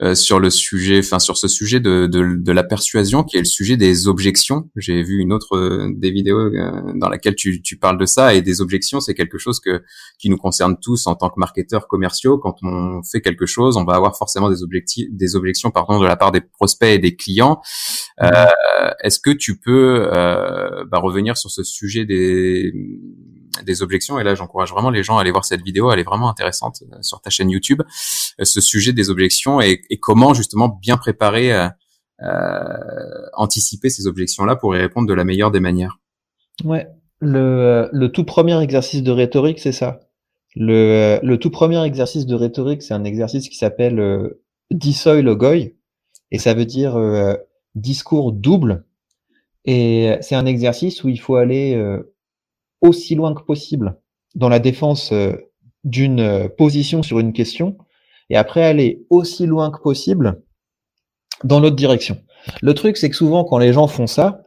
[0.01, 3.41] euh, sur le sujet, enfin sur ce sujet de, de, de, la persuasion, qui est
[3.41, 4.69] le sujet des objections.
[4.75, 6.49] J'ai vu une autre euh, des vidéos
[6.95, 9.83] dans laquelle tu, tu parles de ça et des objections, c'est quelque chose que
[10.19, 12.37] qui nous concerne tous en tant que marketeurs commerciaux.
[12.37, 16.05] Quand on fait quelque chose, on va avoir forcément des objectifs, des objections pardon de
[16.05, 17.61] la part des prospects et des clients.
[18.21, 18.31] Euh,
[19.01, 22.73] Est-ce que tu peux bah, revenir sur ce sujet des
[23.65, 24.19] des objections.
[24.19, 25.91] Et là, j'encourage vraiment les gens à aller voir cette vidéo.
[25.91, 27.81] Elle est vraiment intéressante euh, sur ta chaîne YouTube.
[28.39, 31.69] Euh, ce sujet des objections et, comment justement bien préparer, euh,
[33.33, 35.99] anticiper ces objections-là pour y répondre de la meilleure des manières.
[36.63, 36.87] Ouais.
[37.19, 39.99] Le, le tout premier exercice de rhétorique, c'est ça.
[40.55, 45.75] Le, le, tout premier exercice de rhétorique, c'est un exercice qui s'appelle euh, Dissoy Logoy,
[46.31, 46.97] et ça veut dire
[47.75, 48.85] discours double.
[49.65, 51.75] Et c'est un exercice où il faut aller
[52.81, 53.97] aussi loin que possible
[54.35, 55.33] dans la défense euh,
[55.83, 57.77] d'une euh, position sur une question
[58.29, 60.43] et après aller aussi loin que possible
[61.43, 62.21] dans l'autre direction.
[62.61, 64.43] Le truc, c'est que souvent, quand les gens font ça,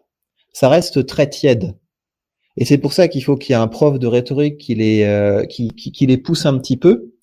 [0.52, 1.76] ça reste très tiède.
[2.56, 5.04] Et c'est pour ça qu'il faut qu'il y ait un prof de rhétorique qui les,
[5.04, 7.14] euh, qui, qui, les pousse un petit peu,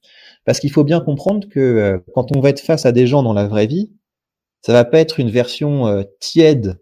[0.45, 3.33] parce qu'il faut bien comprendre que quand on va être face à des gens dans
[3.33, 3.91] la vraie vie,
[4.61, 6.81] ça va pas être une version tiède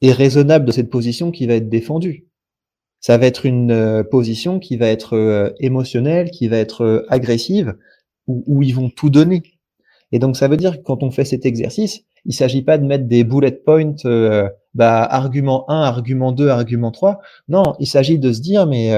[0.00, 2.28] et raisonnable de cette position qui va être défendue
[3.04, 7.06] ça va être une euh, position qui va être euh, émotionnelle, qui va être euh,
[7.10, 7.76] agressive,
[8.26, 9.42] où, où, ils vont tout donner.
[10.10, 12.86] Et donc ça veut dire que quand on fait cet exercice, il s'agit pas de
[12.86, 13.94] mettre des bullet points,
[14.72, 17.20] bah, argument 1, argument 2, argument 3.
[17.48, 18.94] Non, il s'agit de se dire, mais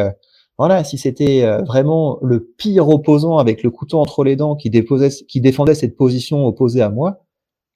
[0.57, 5.25] voilà, si c'était vraiment le pire opposant avec le couteau entre les dents qui, déposait,
[5.27, 7.25] qui défendait cette position opposée à moi,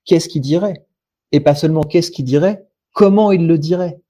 [0.04, 0.86] qu'est-ce qu'il dirait?
[1.32, 4.00] Et pas seulement qu'est-ce qu'il dirait, comment il le dirait?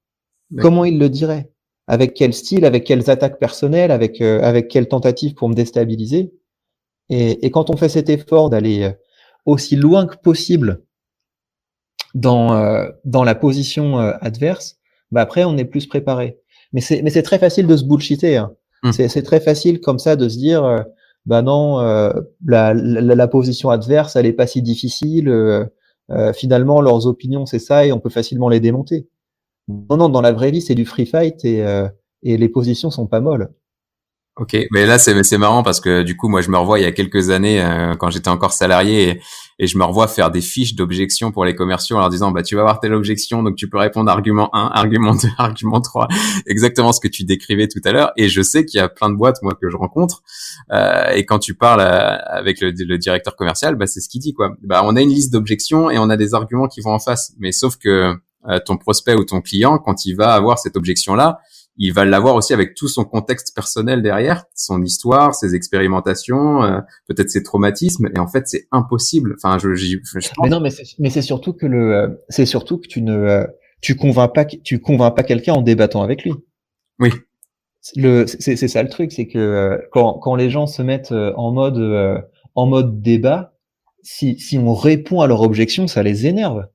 [0.58, 1.50] Comment il le dirait?
[1.90, 6.32] Avec quel style, avec quelles attaques personnelles, avec, euh, avec quelles tentatives pour me déstabiliser.
[7.08, 8.92] Et, et, quand on fait cet effort d'aller euh,
[9.44, 10.84] aussi loin que possible
[12.14, 14.76] dans, euh, dans la position adverse,
[15.10, 16.38] bah après on est plus préparé.
[16.72, 18.36] Mais c'est mais c'est très facile de se bullshiter.
[18.36, 18.52] Hein.
[18.84, 18.92] Mmh.
[18.92, 20.84] C'est très facile comme ça de se dire
[21.26, 25.28] bah non la, la, la, position adverse elle est pas si difficile.
[26.34, 29.08] finalement leurs opinions c'est ça et on peut facilement les démonter.
[29.90, 31.88] Non, non, dans la vraie vie, c'est du free fight et, euh,
[32.22, 33.50] et les positions sont pas molles.
[34.40, 36.82] Ok, mais là c'est c'est marrant parce que du coup moi je me revois il
[36.82, 39.20] y a quelques années euh, quand j'étais encore salarié
[39.58, 42.42] et, je me revois faire des fiches d'objection pour les commerciaux en leur disant bah
[42.42, 46.08] tu vas avoir telle objection donc tu peux répondre argument 1, argument 2, argument 3,
[46.46, 49.10] exactement ce que tu décrivais tout à l'heure et je sais qu'il y a plein
[49.10, 50.22] de boîtes moi que je rencontre
[50.72, 54.22] euh, et quand tu parles euh, avec le, le, directeur commercial bah c'est ce qu'il
[54.22, 54.54] dit quoi.
[54.62, 57.34] Bah on a une liste d'objections et on a des arguments qui vont en face
[57.38, 58.14] mais sauf que
[58.64, 61.40] ton prospect ou ton client, quand il va avoir cette objection-là,
[61.82, 66.80] il va l'avoir aussi avec tout son contexte personnel derrière, son histoire, ses expérimentations, euh,
[67.08, 68.10] peut-être ses traumatismes.
[68.14, 69.36] Et en fait, c'est impossible.
[69.42, 69.96] Enfin, je, je,
[70.42, 73.46] Mais non, mais c'est, mais c'est surtout que le, euh, c'est surtout que tu ne,
[73.80, 76.32] tu convaincs pas, tu convaincs pas quelqu'un en débattant avec lui.
[76.98, 77.10] Oui.
[77.96, 81.50] Le, c'est, c'est ça le truc, c'est que quand, quand les gens se mettent en
[81.50, 82.22] mode,
[82.54, 83.54] en mode débat,
[84.02, 86.66] si, si on répond à leur objection, ça les énerve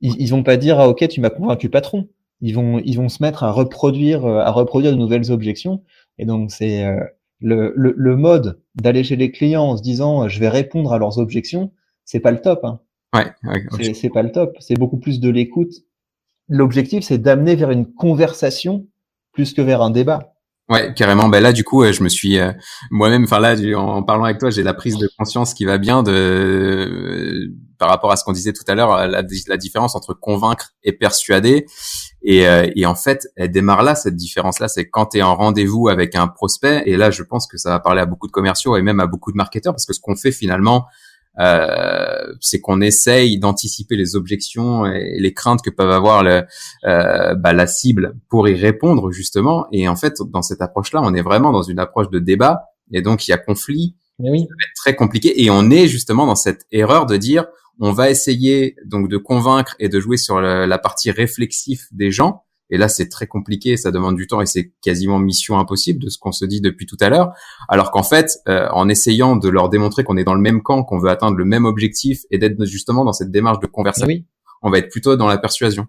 [0.00, 2.08] ils, ils vont pas dire ah ok tu m'as convaincu patron.
[2.40, 5.82] Ils vont ils vont se mettre à reproduire euh, à reproduire de nouvelles objections.
[6.18, 7.00] Et donc c'est euh,
[7.40, 10.98] le, le, le, mode d'aller chez les clients en se disant je vais répondre à
[10.98, 11.72] leurs objections,
[12.04, 12.64] c'est pas le top.
[12.64, 12.80] Hein.
[13.14, 14.56] Ouais, ouais c'est pas le top.
[14.60, 15.72] C'est beaucoup plus de l'écoute.
[16.48, 18.86] L'objectif c'est d'amener vers une conversation
[19.32, 20.34] plus que vers un débat.
[20.68, 21.28] Ouais, carrément.
[21.28, 22.52] Ben là, du coup, je me suis euh,
[22.92, 26.04] moi-même, enfin là, en parlant avec toi, j'ai la prise de conscience qui va bien
[26.04, 30.74] de par rapport à ce qu'on disait tout à l'heure, la, la, différence entre convaincre
[30.84, 31.66] et persuader.
[32.22, 35.34] Et, euh, et, en fait, elle démarre là, cette différence-là, c'est quand tu es en
[35.34, 38.32] rendez-vous avec un prospect, et là, je pense que ça va parler à beaucoup de
[38.32, 40.86] commerciaux et même à beaucoup de marketeurs, parce que ce qu'on fait finalement,
[41.38, 46.42] euh, c'est qu'on essaye d'anticiper les objections et les craintes que peuvent avoir le,
[46.84, 49.66] euh, bah, la cible pour y répondre justement.
[49.72, 53.00] Et en fait, dans cette approche-là, on est vraiment dans une approche de débat, et
[53.00, 54.48] donc il y a conflit, oui.
[54.76, 57.46] très compliqué, et on est justement dans cette erreur de dire
[57.80, 62.44] on va essayer donc de convaincre et de jouer sur la, partie réflexive des gens.
[62.72, 66.08] Et là, c'est très compliqué, ça demande du temps et c'est quasiment mission impossible de
[66.08, 67.32] ce qu'on se dit depuis tout à l'heure.
[67.68, 70.84] Alors qu'en fait, euh, en essayant de leur démontrer qu'on est dans le même camp,
[70.84, 74.22] qu'on veut atteindre le même objectif et d'être justement dans cette démarche de conversation,
[74.62, 75.86] on va être plutôt dans la persuasion.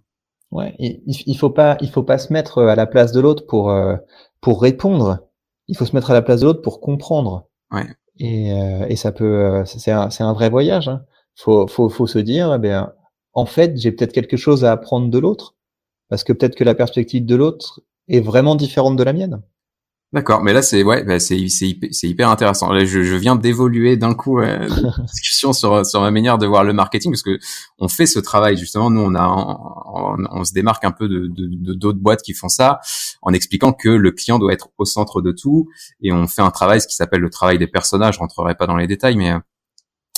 [0.50, 3.46] Ouais, il, il faut pas, il faut pas se mettre à la place de l'autre
[3.46, 3.96] pour euh,
[4.40, 5.20] pour répondre.
[5.68, 7.48] Il faut se mettre à la place de l'autre pour comprendre.
[7.72, 7.86] Ouais.
[8.18, 10.88] Et, euh, et ça peut, c'est un, un vrai voyage.
[10.90, 11.04] Hein
[11.36, 12.94] faut, faut, faut se dire, eh bien,
[13.34, 15.56] en fait, j'ai peut-être quelque chose à apprendre de l'autre,
[16.10, 19.42] parce que peut-être que la perspective de l'autre est vraiment différente de la mienne.
[20.14, 22.74] D'accord, mais là c'est ouais, bah, c'est c'est c'est hyper intéressant.
[22.74, 24.68] Là, je, je viens d'évoluer d'un coup euh,
[25.08, 27.40] discussion sur sur ma manière de voir le marketing parce que
[27.80, 28.90] on fait ce travail justement.
[28.90, 32.50] Nous on a on, on se démarque un peu de de d'autres boîtes qui font
[32.50, 32.82] ça
[33.22, 35.70] en expliquant que le client doit être au centre de tout
[36.02, 38.16] et on fait un travail ce qui s'appelle le travail des personnages.
[38.16, 39.32] Je rentrerai pas dans les détails, mais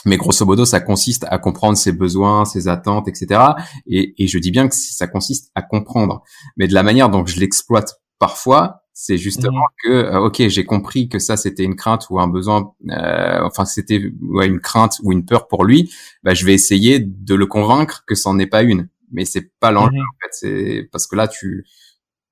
[0.06, 3.41] mais grosso modo, ça consiste à comprendre ses besoins, ses attentes, etc.
[3.88, 6.24] Et, et je dis bien que ça consiste à comprendre.
[6.58, 9.84] Mais de la manière dont je l'exploite parfois, c'est justement mhm.
[9.84, 13.66] que euh, ok, j'ai compris que ça c'était une crainte ou un besoin, euh, enfin
[13.66, 15.91] c'était ouais, une crainte ou une peur pour lui.
[16.24, 18.88] Bah, je vais essayer de le convaincre que c'en est pas une.
[19.12, 20.01] Mais c'est pas l'enjeu mhm.
[20.01, 20.30] en fait.
[20.32, 21.66] C'est parce que là tu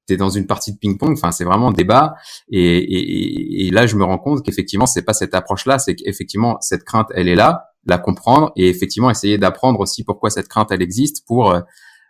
[0.10, 1.14] es dans une partie de ping-pong.
[1.14, 2.16] Enfin, c'est vraiment débat.
[2.50, 5.80] Et, et, et, là, je me rends compte qu'effectivement, c'est pas cette approche-là.
[5.80, 10.30] C'est qu'effectivement, cette crainte, elle est là, la comprendre et effectivement essayer d'apprendre aussi pourquoi
[10.30, 11.54] cette crainte, elle existe pour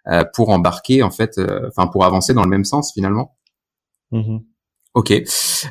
[0.08, 3.38] euh, pour embarquer en fait, euh, enfin pour avancer dans le même sens finalement.
[4.12, 4.40] Mmh
[4.94, 5.14] ok,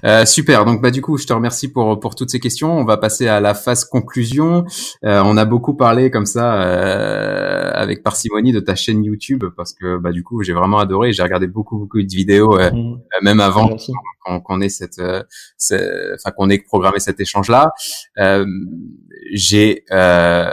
[0.05, 0.65] euh, super.
[0.65, 2.73] Donc bah du coup, je te remercie pour pour toutes ces questions.
[2.79, 4.65] On va passer à la phase conclusion.
[5.05, 9.73] Euh, on a beaucoup parlé comme ça euh, avec parcimonie de ta chaîne YouTube parce
[9.73, 11.13] que bah du coup j'ai vraiment adoré.
[11.13, 12.61] J'ai regardé beaucoup beaucoup de vidéos mmh.
[12.61, 12.71] euh,
[13.23, 13.77] même avant
[14.45, 17.73] qu'on ait cette, enfin qu'on ait programmé cet échange là.
[19.33, 20.53] j'ai euh,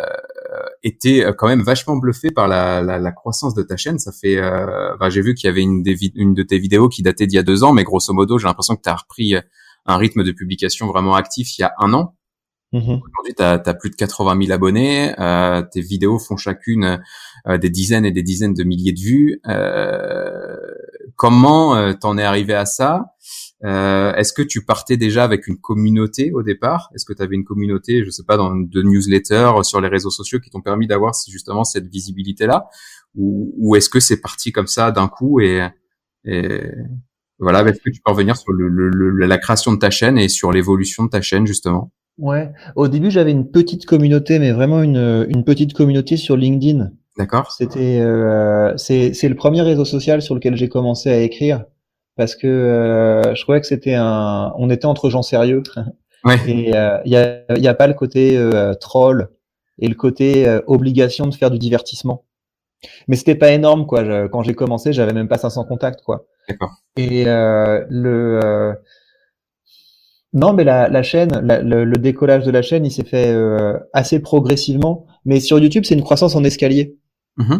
[0.84, 3.99] été euh, quand même vachement bluffé par la, la, la croissance de ta chaîne.
[3.99, 7.01] Ça fait, euh, j'ai vu qu'il y avait une, des une de tes vidéos qui
[7.01, 9.36] datait d'il y a deux ans, mais grosso modo, j'ai l'impression que tu as repris
[9.86, 12.15] un rythme de publication vraiment actif il y a un an.
[12.73, 15.13] Mmh Aujourd'hui, tu as, plus de 80 000 abonnés.
[15.19, 17.01] Euh, tes vidéos font chacune
[17.47, 19.39] des dizaines et des dizaines de milliers de vues.
[19.47, 20.57] Euh,
[21.15, 23.13] comment t'en es arrivé à ça?
[23.66, 26.89] Euh, Est-ce que tu partais déjà avec une communauté au départ?
[26.93, 30.12] Est-ce que tu avais une communauté, je sais pas, dans de newsletters sur les réseaux
[30.12, 32.68] sociaux qui t'ont permis d'avoir justement cette visibilité-là,
[33.16, 35.68] ou, ou est-ce que c'est parti comme ça d'un coup et,
[36.26, 36.62] et
[37.39, 40.30] voilà, est-ce que tu peux revenir sur le, le, la création de ta chaîne et
[40.30, 41.91] sur l'évolution de ta chaîne justement?
[42.18, 46.89] Ouais, au début j'avais une petite communauté, mais vraiment une, une petite communauté sur LinkedIn.
[47.18, 47.51] D'accord.
[47.51, 51.66] C'était euh, c'est le premier réseau social sur lequel j'ai commencé à écrire
[52.18, 55.63] parce que euh, je trouvais que c'était un, on était entre gens sérieux.
[56.24, 56.36] Ouais.
[56.47, 59.30] Et il euh, y, a, y a pas le côté euh, troll
[59.80, 62.26] et le côté obligation de faire du divertissement.
[63.07, 64.28] Mais c'était pas énorme quoi.
[64.30, 66.26] quand j'ai commencé, j'avais même pas 500 contacts quoi.
[66.49, 66.72] D'accord.
[66.97, 68.74] Et le
[70.34, 73.36] non, mais la, la chaîne, le, le, décollage de la chaîne, il s'est fait
[73.93, 75.05] assez progressivement.
[75.26, 76.97] Mais sur YouTube, c'est une croissance en escalier.
[77.38, 77.59] Mmh.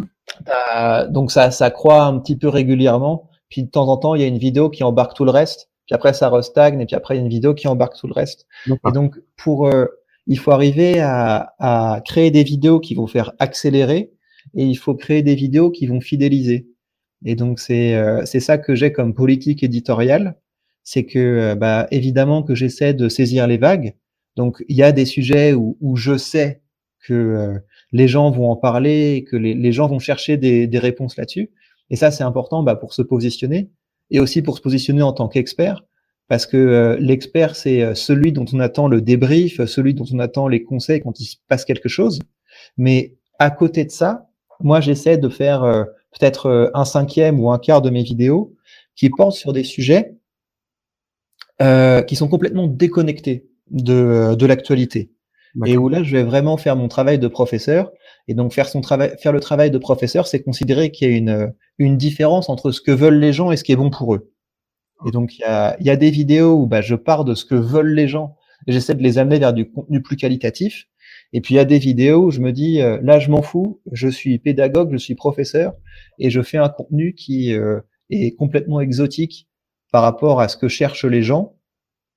[1.10, 3.27] donc ça, ça croît un petit peu régulièrement.
[3.48, 5.70] Puis de temps en temps, il y a une vidéo qui embarque tout le reste.
[5.86, 6.80] Puis après, ça restagne.
[6.80, 8.46] Et puis après, il y a une vidéo qui embarque tout le reste.
[8.66, 9.86] Et donc, pour, euh,
[10.26, 14.12] il faut arriver à, à, créer des vidéos qui vont faire accélérer
[14.54, 16.68] et il faut créer des vidéos qui vont fidéliser.
[17.24, 20.36] Et donc, c'est euh, c'est ça que j'ai comme politique éditoriale.
[20.84, 23.94] C'est que, euh, bah, évidemment, que j'essaie de saisir les vagues.
[24.36, 26.62] Donc, il y a des sujets où, où je sais
[27.00, 27.54] que
[27.92, 31.16] les gens vont en parler et que les, les gens vont chercher des, des réponses
[31.16, 31.50] là-dessus.
[31.90, 33.70] Et ça, c'est important bah, pour se positionner
[34.10, 35.84] et aussi pour se positionner en tant qu'expert,
[36.28, 40.18] parce que euh, l'expert, c'est euh, celui dont on attend le débrief, celui dont on
[40.18, 42.20] attend les conseils quand il se passe quelque chose.
[42.76, 44.28] Mais à côté de ça,
[44.60, 45.84] moi, j'essaie de faire euh,
[46.18, 48.54] peut-être un cinquième ou un quart de mes vidéos
[48.96, 50.14] qui portent sur des sujets
[52.06, 55.10] qui sont complètement déconnectés de, de l'actualité.
[55.66, 57.90] Et où là, je vais vraiment faire mon travail de professeur
[58.28, 61.16] et donc faire son travail, faire le travail de professeur, c'est considérer qu'il y a
[61.16, 64.14] une, une différence entre ce que veulent les gens et ce qui est bon pour
[64.14, 64.30] eux.
[65.06, 67.44] Et donc il y a, y a des vidéos où bah, je pars de ce
[67.44, 68.36] que veulent les gens
[68.66, 70.86] j'essaie de les amener vers du contenu plus qualitatif.
[71.32, 73.42] Et puis il y a des vidéos où je me dis euh, là je m'en
[73.42, 75.74] fous, je suis pédagogue, je suis professeur
[76.18, 77.80] et je fais un contenu qui euh,
[78.10, 79.48] est complètement exotique
[79.92, 81.56] par rapport à ce que cherchent les gens.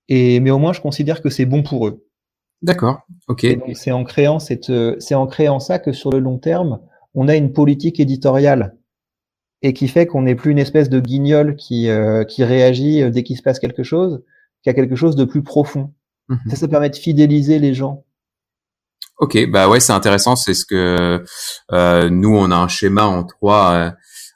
[0.07, 2.05] Et mais au moins je considère que c'est bon pour eux.
[2.61, 3.01] D'accord.
[3.27, 3.45] Ok.
[3.73, 6.79] C'est en créant cette, c'est en créant ça que sur le long terme,
[7.13, 8.75] on a une politique éditoriale
[9.61, 13.23] et qui fait qu'on n'est plus une espèce de guignol qui euh, qui réagit dès
[13.23, 14.23] qu'il se passe quelque chose,
[14.63, 15.93] qui a quelque chose de plus profond.
[16.29, 16.39] Mhm.
[16.49, 18.03] Ça, ça permet de fidéliser les gens.
[19.21, 20.35] Ok, bah ouais, c'est intéressant.
[20.35, 21.23] C'est ce que
[21.71, 23.91] euh, nous on a un schéma en trois euh,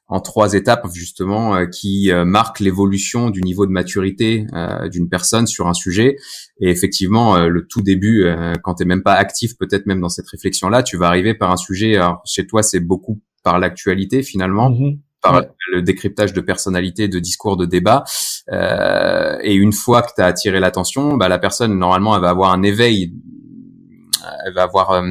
[0.08, 5.10] en trois étapes justement euh, qui euh, marquent l'évolution du niveau de maturité euh, d'une
[5.10, 6.18] personne sur un sujet.
[6.60, 8.26] Et effectivement, le tout début,
[8.64, 11.51] quand tu n'es même pas actif, peut-être même dans cette réflexion-là, tu vas arriver par
[11.51, 11.97] un sujet.
[11.97, 14.72] Alors, chez toi, c'est beaucoup par l'actualité finalement.
[14.72, 14.99] Mm-hmm.
[15.22, 15.41] par
[15.74, 18.06] le décryptage de personnalité, de discours, de débat.
[18.53, 22.30] Euh, et une fois que tu as attiré l'attention, bah, la personne, normalement, elle va
[22.30, 23.14] avoir un éveil,
[24.45, 25.03] elle va avoir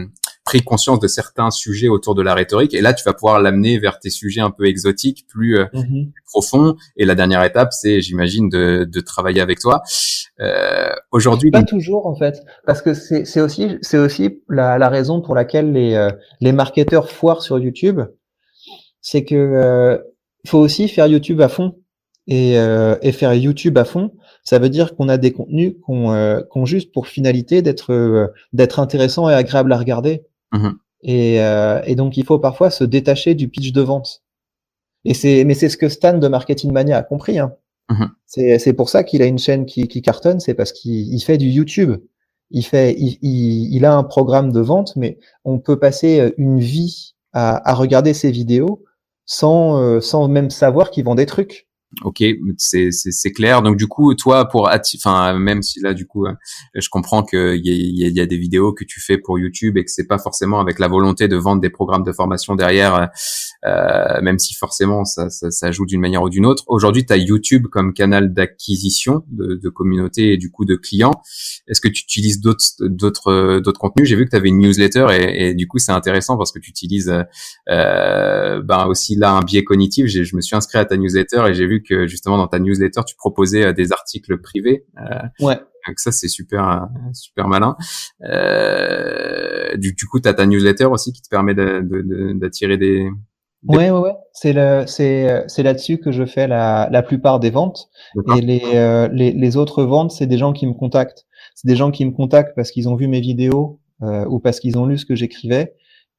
[0.44, 2.74] pris conscience de certains sujets autour de la rhétorique.
[2.74, 6.10] Et là, tu vas pouvoir l'amener vers tes sujets un peu exotiques, plus, euh, mm-hmm.
[6.26, 6.76] profonds.
[6.96, 9.82] Et la dernière étape, c'est, j'imagine, de, de, travailler avec toi.
[10.40, 15.20] Euh, Aujourd'hui, pas toujours en fait, parce que c'est aussi, c'est aussi la, la, raison
[15.20, 18.00] pour laquelle les euh, les marketeurs foirent sur YouTube,
[19.00, 19.98] c'est que euh,
[20.46, 21.76] faut aussi faire YouTube à fond
[22.26, 24.10] et, et faire YouTube à fond
[24.44, 28.78] ça veut dire qu'on a des contenus qu'on euh, juste pour finalité d'être euh, d'être
[28.78, 30.22] intéressant et agréable à regarder.
[30.54, 30.70] Mmh
[31.06, 34.22] et, euh, et, donc il faut parfois se détacher du pitch de vente.
[35.04, 37.38] Et c'est mais c'est ce que Stan de Marketing Mania a compris.
[37.38, 37.52] Hein.
[37.90, 41.36] Mmh c'est pour ça qu'il a une chaîne qui, qui cartonne, c'est parce qu'il fait
[41.36, 42.00] du YouTube.
[42.50, 46.58] Il fait, il, il, il, a un programme de vente, mais on peut passer une
[46.58, 48.84] vie à, à regarder ses vidéos
[49.26, 51.68] sans, sans même savoir qu'il vend des trucs
[52.02, 52.22] ok,
[52.58, 53.62] c'est c'est clair.
[53.62, 56.34] Donc du coup, toi, pour enfin même si là du coup, euh,
[56.74, 59.90] je comprends qu'il y y a des vidéos que tu fais pour YouTube et que
[59.90, 63.08] c'est pas forcément avec la volonté de vendre des programmes de formation derrière,
[63.66, 66.64] euh, même si forcément ça, ça, ça joue d'une manière ou d'une autre.
[66.66, 71.12] Aujourd'hui, tu as YouTube comme canal d'acquisition de, de communauté et du coup de clients.
[71.66, 74.08] Est-ce que tu utilises d'autres d'autres d'autres contenus?
[74.08, 76.58] J'ai vu que tu avais une newsletter et, et du coup c'est intéressant parce que
[76.58, 77.12] tu utilises
[77.70, 80.06] euh, ben aussi là un biais cognitif.
[80.06, 83.00] Je me suis inscrit à ta newsletter et j'ai vu que justement dans ta newsletter
[83.06, 84.84] tu proposais euh, des articles privés.
[84.98, 85.58] Euh, ouais.
[85.86, 87.76] Donc ça c'est super euh, super malin.
[89.76, 93.10] du, du coup tu as ta newsletter aussi qui te permet d'attirer de, des,
[93.66, 94.14] Ouais, ouais, ouais.
[94.32, 97.88] C'est le, c'est, c'est là-dessus que je fais la, la plupart des ventes.
[98.36, 101.26] Et les, les, les, autres ventes, c'est des gens qui me contactent.
[101.54, 104.76] C'est des gens qui me contactent parce qu'ils ont vu mes vidéos ou parce qu'ils
[104.76, 105.74] ont lu ce que j'écrivais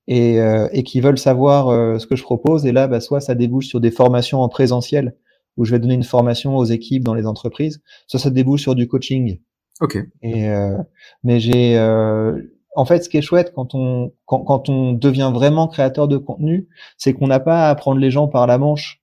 [0.08, 0.38] et,
[0.72, 2.66] et qui veulent savoir ce que je propose.
[2.66, 5.16] Et là, bah, soit ça débouche sur des formations en présentiel
[5.58, 7.82] où je vais donner une formation aux équipes dans les entreprises.
[8.08, 9.40] Ça, ça débouche sur du coaching.
[9.82, 9.98] Ok.
[10.22, 10.78] Et euh,
[11.24, 12.42] mais j'ai, euh,
[12.76, 16.18] en fait, ce qui est chouette quand on quand, quand on devient vraiment créateur de
[16.18, 16.68] contenu,
[16.98, 19.02] c'est qu'on n'a pas à prendre les gens par la manche.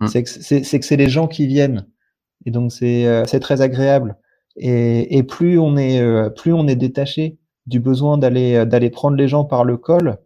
[0.00, 0.06] Hmm.
[0.06, 1.86] C'est que c'est les gens qui viennent.
[2.44, 4.16] Et donc c'est euh, c'est très agréable.
[4.56, 9.16] Et, et plus on est euh, plus on est détaché du besoin d'aller d'aller prendre
[9.16, 10.18] les gens par le col,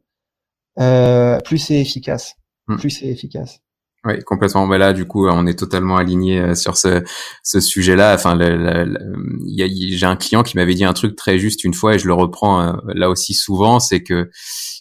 [0.78, 2.36] euh, plus c'est efficace.
[2.66, 2.76] Hmm.
[2.76, 3.62] Plus c'est efficace.
[4.06, 4.66] Oui, complètement.
[4.66, 7.02] Mais là, du coup, on est totalement aligné euh, sur ce,
[7.42, 8.14] ce sujet-là.
[8.14, 12.06] Enfin, j'ai un client qui m'avait dit un truc très juste une fois et je
[12.06, 14.30] le reprends euh, là aussi souvent, c'est que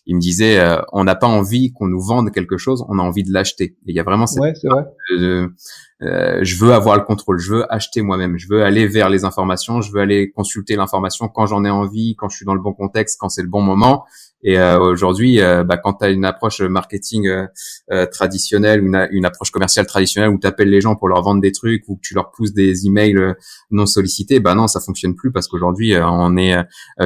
[0.06, 3.02] il me disait, euh, on n'a pas envie qu'on nous vende quelque chose, on a
[3.02, 3.76] envie de l'acheter.
[3.86, 4.86] Et il y a vraiment cette ouais, c'est vrai.
[5.20, 9.82] je veux avoir le contrôle, je veux acheter moi-même, je veux aller vers les informations,
[9.82, 12.74] je veux aller consulter l'information quand j'en ai envie, quand je suis dans le bon
[12.74, 14.06] contexte, quand c'est le bon moment.
[14.42, 19.26] Et euh, aujourd'hui, euh, bah, quand tu as une approche marketing euh, traditionnelle, une, une
[19.26, 22.02] approche commerciale traditionnelle où tu appelles les gens pour leur vendre des trucs ou que
[22.02, 23.36] tu leur pousses des emails
[23.72, 26.56] non sollicités, bah non, ça fonctionne plus parce qu'aujourd'hui, on est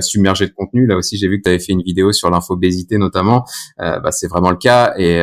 [0.02, 0.86] submergé de contenu.
[0.86, 3.46] Là aussi, j'ai vu que tu avais fait une vidéo sur l'infobésité notamment.
[3.78, 4.94] bah, c'est vraiment le cas.
[4.98, 5.18] Et,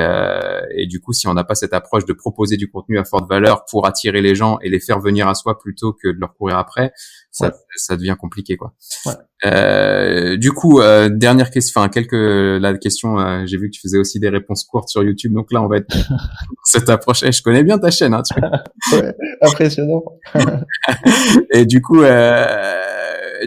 [0.77, 3.29] et du coup, si on n'a pas cette approche de proposer du contenu à forte
[3.29, 6.35] valeur pour attirer les gens et les faire venir à soi plutôt que de leur
[6.35, 6.93] courir après,
[7.31, 8.75] ça, ça devient compliqué quoi.
[9.07, 9.15] Ouais.
[9.45, 13.19] Euh, du coup, euh, dernière question, enfin quelques la question.
[13.19, 15.69] Euh, j'ai vu que tu faisais aussi des réponses courtes sur YouTube, donc là on
[15.69, 15.97] va être
[16.65, 17.21] cette approche.
[17.21, 18.35] Je connais bien ta chaîne, hein, tu
[18.97, 20.03] ouais, impressionnant.
[21.53, 22.57] Et du coup, euh,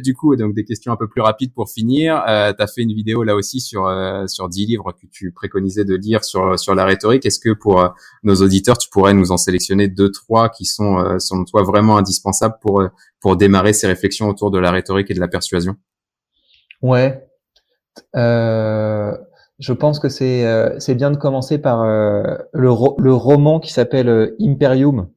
[0.02, 2.24] du coup, donc des questions un peu plus rapides pour finir.
[2.28, 3.88] Euh, tu as fait une vidéo là aussi sur
[4.28, 7.26] sur 10 livres que tu préconisais de lire sur sur la rhétorique.
[7.26, 11.46] Est-ce que pour nos auditeurs, tu pourrais nous en sélectionner deux trois qui sont selon
[11.46, 12.84] toi vraiment indispensables pour
[13.20, 15.76] pour démarrer ces réflexions autour de la rhétorique et de la persuasion?
[16.82, 17.26] Ouais.
[18.16, 19.16] Euh,
[19.60, 23.72] je pense que c'est euh, c'est bien de commencer par euh, le, le roman qui
[23.72, 25.10] s'appelle Imperium,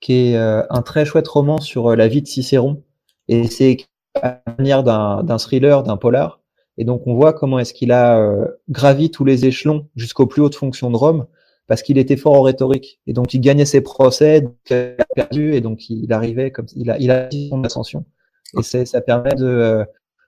[0.00, 2.82] qui est un très chouette roman sur la vie de Cicéron.
[3.28, 3.76] Et c'est
[4.14, 6.40] à la manière d'un thriller, d'un polar.
[6.78, 8.24] Et donc on voit comment est-ce qu'il a
[8.68, 11.26] gravi tous les échelons jusqu'aux plus hautes fonctions de Rome
[11.70, 12.98] parce qu'il était fort en rhétorique.
[13.06, 16.90] Et donc, il gagnait ses procès, il a perdu, et donc il arrivait comme il
[16.90, 18.04] a, il a son ascension.
[18.58, 19.84] Et ça permet de, euh,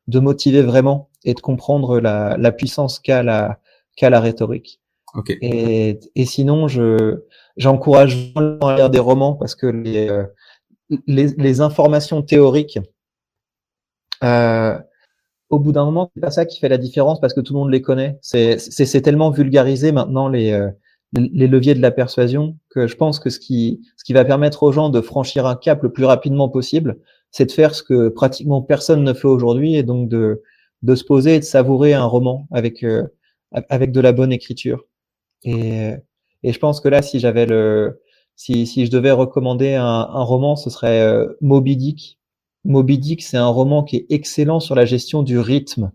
[0.07, 3.59] de motiver vraiment et de comprendre la, la puissance qu'a la,
[3.97, 4.81] qu'a la rhétorique.
[5.15, 5.37] Okay.
[5.43, 7.25] Et, et sinon, je,
[7.57, 10.23] j'encourage vraiment à lire des romans parce que les, euh,
[11.09, 12.79] les, les informations théoriques,
[14.23, 14.79] euh,
[15.51, 17.61] au bout d'un moment, c'est pas ça qui fait la différence parce que tout le
[17.61, 18.19] monde les connaît.
[18.23, 20.71] C'est, tellement vulgarisé maintenant les, euh,
[21.13, 24.63] les leviers de la persuasion que je pense que ce qui, ce qui va permettre
[24.63, 26.99] aux gens de franchir un cap le plus rapidement possible,
[27.31, 30.43] c'est de faire ce que pratiquement personne ne fait aujourd'hui et donc de,
[30.83, 33.07] de se poser et de savourer un roman avec, euh,
[33.69, 34.85] avec de la bonne écriture.
[35.45, 35.93] Et,
[36.43, 38.01] et je pense que là, si j'avais le,
[38.37, 42.19] si, si je devais recommander un, un roman, ce serait euh, Moby Dick.
[42.65, 45.91] Moby Dick, c'est un roman qui est excellent sur la gestion du rythme.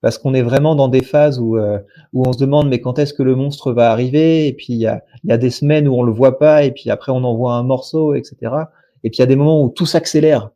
[0.00, 1.78] parce qu'on est vraiment dans des phases où, euh,
[2.12, 4.46] où on se demande mais quand est-ce que le monstre va arriver?
[4.46, 6.72] Et puis il y a, y a des semaines où on le voit pas et
[6.72, 8.52] puis après on envoie un morceau etc
[9.04, 10.50] et puis il y a des moments où tout s'accélère.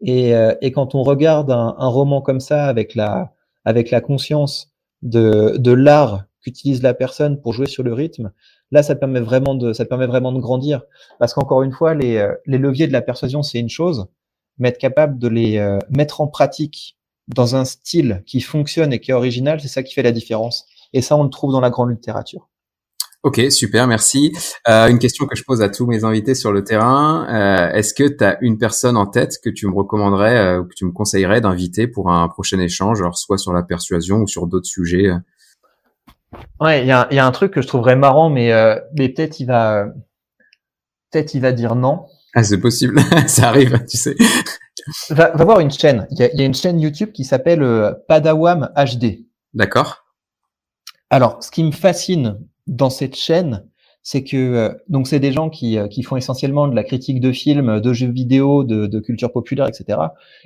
[0.00, 3.32] Et, euh, et quand on regarde un, un, roman comme ça avec la
[3.64, 4.72] avec la conscience
[5.02, 8.32] de, de l'art qu'utilise la personne pour jouer sur le rythme
[8.70, 10.82] là ça permet vraiment de ça permet vraiment de grandir.
[11.18, 14.06] Parce qu'encore une fois les, euh, les leviers de la persuasion c'est une chose
[14.58, 16.96] mais être capable de les mettre en pratique
[17.28, 20.66] dans un style qui fonctionne et qui est original, c'est ça qui fait la différence.
[20.92, 22.48] Et ça, on le trouve dans la grande littérature.
[23.24, 24.36] Ok, super, merci.
[24.68, 27.26] Euh, une question que je pose à tous mes invités sur le terrain.
[27.30, 30.64] Euh, Est-ce que tu as une personne en tête que tu me recommanderais euh, ou
[30.64, 34.26] que tu me conseillerais d'inviter pour un prochain échange, alors soit sur la persuasion ou
[34.26, 35.10] sur d'autres sujets
[36.60, 39.08] Ouais, il y a, y a, un truc que je trouverais marrant, mais, euh, mais
[39.08, 39.86] peut-être il va
[41.10, 42.04] peut-être il va dire non.
[42.34, 44.16] Ah, c'est possible, ça arrive, tu sais.
[45.10, 46.06] Va, va, voir une chaîne.
[46.10, 49.24] Il y, y, a, une chaîne YouTube qui s'appelle euh, Padawam HD.
[49.54, 50.04] D'accord.
[51.10, 53.64] Alors, ce qui me fascine dans cette chaîne,
[54.04, 57.20] c'est que euh, donc c'est des gens qui, euh, qui font essentiellement de la critique
[57.20, 59.98] de films, de jeux vidéo, de, de culture populaire, etc.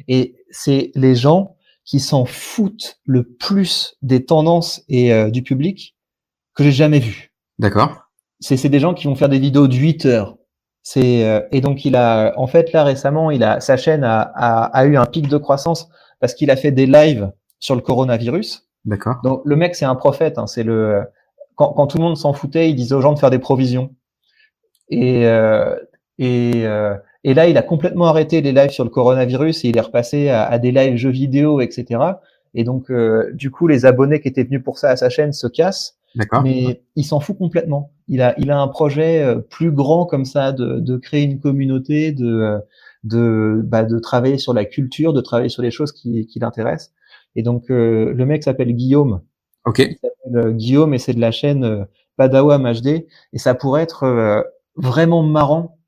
[0.07, 5.97] Et c'est les gens qui s'en foutent le plus des tendances et euh, du public
[6.55, 7.33] que j'ai jamais vu.
[7.59, 8.05] D'accord.
[8.41, 10.38] C'est des gens qui vont faire des vidéos de 8 heures,
[10.91, 14.23] c'est euh, et donc il a en fait là récemment, il a sa chaîne a,
[14.23, 17.83] a, a eu un pic de croissance parce qu'il a fait des lives sur le
[17.83, 18.71] coronavirus.
[18.87, 19.17] D'accord.
[19.23, 20.39] Donc le mec c'est un prophète.
[20.39, 21.03] Hein, c'est le
[21.57, 23.95] quand, quand, tout le monde s'en foutait, il disait aux gens de faire des provisions.
[24.89, 25.77] Et euh,
[26.17, 29.77] et euh, et là il a complètement arrêté les lives sur le coronavirus et il
[29.77, 32.01] est repassé à, à des lives jeux vidéo, etc.
[32.55, 35.35] Et donc euh, du coup les abonnés qui étaient venus pour ça à sa chaîne
[35.35, 35.98] se cassent.
[36.43, 37.93] Mais il s'en fout complètement.
[38.09, 41.41] Il a, il a un projet euh, plus grand comme ça de, de créer une
[41.41, 42.59] communauté, de, euh,
[43.05, 46.93] de, bah, de travailler sur la culture, de travailler sur les choses qui, qui l'intéressent.
[47.37, 49.21] Et donc euh, le mec s'appelle Guillaume.
[49.65, 49.81] Ok.
[49.81, 51.87] Il s'appelle Guillaume et c'est de la chaîne
[52.17, 53.07] Padawam HD.
[53.33, 54.45] Et ça pourrait être
[54.77, 55.79] vraiment marrant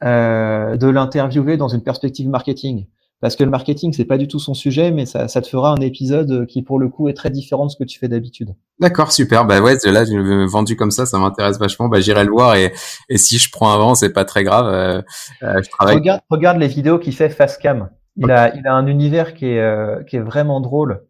[0.00, 2.86] de l'interviewer dans une perspective marketing
[3.24, 5.70] parce que le marketing c'est pas du tout son sujet, mais ça, ça, te fera
[5.70, 8.54] un épisode qui pour le coup est très différent de ce que tu fais d'habitude.
[8.80, 9.46] D'accord, super.
[9.46, 11.88] Bah ouais, là je l'ai vendu comme ça, ça m'intéresse vachement.
[11.88, 12.74] Bah j'irai le voir et,
[13.08, 14.66] et si je prends avant, c'est pas très grave.
[14.66, 15.00] Euh,
[15.42, 15.94] euh, je travaille.
[15.94, 17.88] Regarde, regarde les vidéos qu'il fait Facecam.
[18.16, 18.34] Il okay.
[18.34, 21.06] a, il a un univers qui est, euh, qui est vraiment drôle,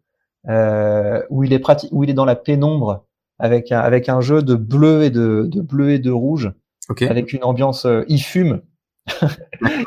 [0.47, 3.03] euh, où il est pratique, où il est dans la pénombre
[3.39, 6.53] avec un, avec un jeu de bleu et de, de bleu et de rouge,
[6.87, 7.09] okay.
[7.09, 7.85] avec une ambiance.
[7.85, 8.61] Euh, il fume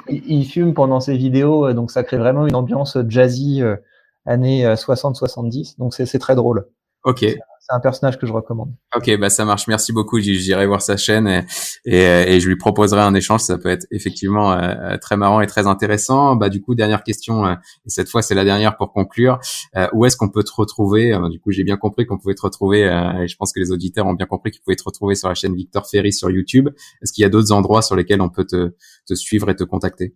[0.08, 3.76] il, fume pendant ses vidéos, euh, donc ça crée vraiment une ambiance jazzy euh,
[4.26, 5.72] années 60-70.
[5.72, 6.68] Euh, donc c'est très drôle.
[7.04, 7.24] Ok.
[7.68, 8.72] C'est un personnage que je recommande.
[8.96, 9.66] Ok, bah ça marche.
[9.68, 10.18] Merci beaucoup.
[10.20, 11.44] J'irai voir sa chaîne et,
[11.84, 13.40] et, et, je lui proposerai un échange.
[13.40, 16.34] Ça peut être effectivement euh, très marrant et très intéressant.
[16.34, 17.54] Bah du coup, dernière question euh,
[17.84, 19.38] et cette fois c'est la dernière pour conclure.
[19.76, 21.18] Euh, où est-ce qu'on peut te retrouver?
[21.30, 24.06] Du coup, j'ai bien compris qu'on pouvait te retrouver et je pense que les auditeurs
[24.06, 26.70] ont bien compris qu'ils pouvaient te retrouver sur la chaîne Victor Ferry sur YouTube.
[27.02, 28.72] Est-ce qu'il y a d'autres endroits sur lesquels on peut te,
[29.06, 30.14] te suivre et te contacter?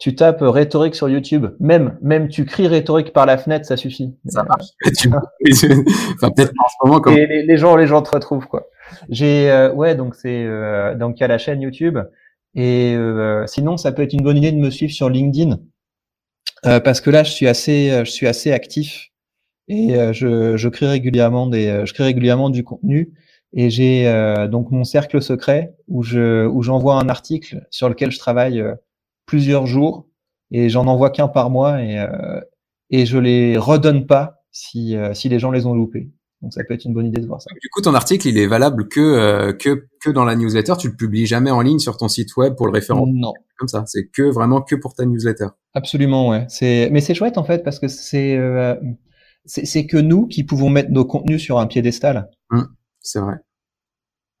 [0.00, 4.16] Tu tapes rhétorique sur YouTube, même même tu cries rhétorique par la fenêtre, ça suffit.
[4.26, 4.68] Ça marche.
[6.14, 8.68] enfin peut-être en les, gens les gens te retrouvent quoi.
[9.08, 11.98] J'ai euh, ouais donc c'est euh, donc il y a la chaîne YouTube.
[12.54, 15.60] Et euh, sinon ça peut être une bonne idée de me suivre sur LinkedIn.
[16.66, 19.10] Euh, parce que là je suis assez je suis assez actif.
[19.68, 23.12] Et euh, je, je crée régulièrement des je crée régulièrement du contenu.
[23.52, 24.04] Et j'ai
[24.50, 28.64] donc mon cercle secret où je où j'envoie un article sur lequel je travaille
[29.26, 30.06] plusieurs jours.
[30.52, 31.82] Et j'en envoie qu'un par mois.
[31.82, 32.40] Et, euh,
[32.90, 36.10] et je les redonne pas si, euh, si les gens les ont loupés.
[36.42, 37.50] Donc ça peut être une bonne idée de voir ça.
[37.60, 40.74] Du coup, ton article, il est valable que euh, que que dans la newsletter.
[40.78, 43.12] Tu le publies jamais en ligne sur ton site web pour le référencement.
[43.12, 43.32] Non.
[43.58, 45.48] Comme ça, c'est que vraiment que pour ta newsletter.
[45.74, 46.46] Absolument, ouais.
[46.48, 48.74] C'est mais c'est chouette en fait parce que c'est euh,
[49.44, 52.30] c'est que nous qui pouvons mettre nos contenus sur un piédestal.
[52.50, 52.62] Mmh,
[53.00, 53.36] c'est vrai.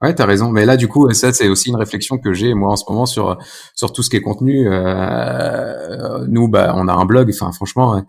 [0.02, 0.48] Ouais, t'as raison.
[0.50, 3.04] Mais là, du coup, ça, c'est aussi une réflexion que j'ai moi en ce moment
[3.04, 3.36] sur
[3.74, 4.66] sur tout ce qui est contenu.
[4.66, 7.30] Euh, nous, bah, on a un blog.
[7.34, 8.02] Enfin, franchement,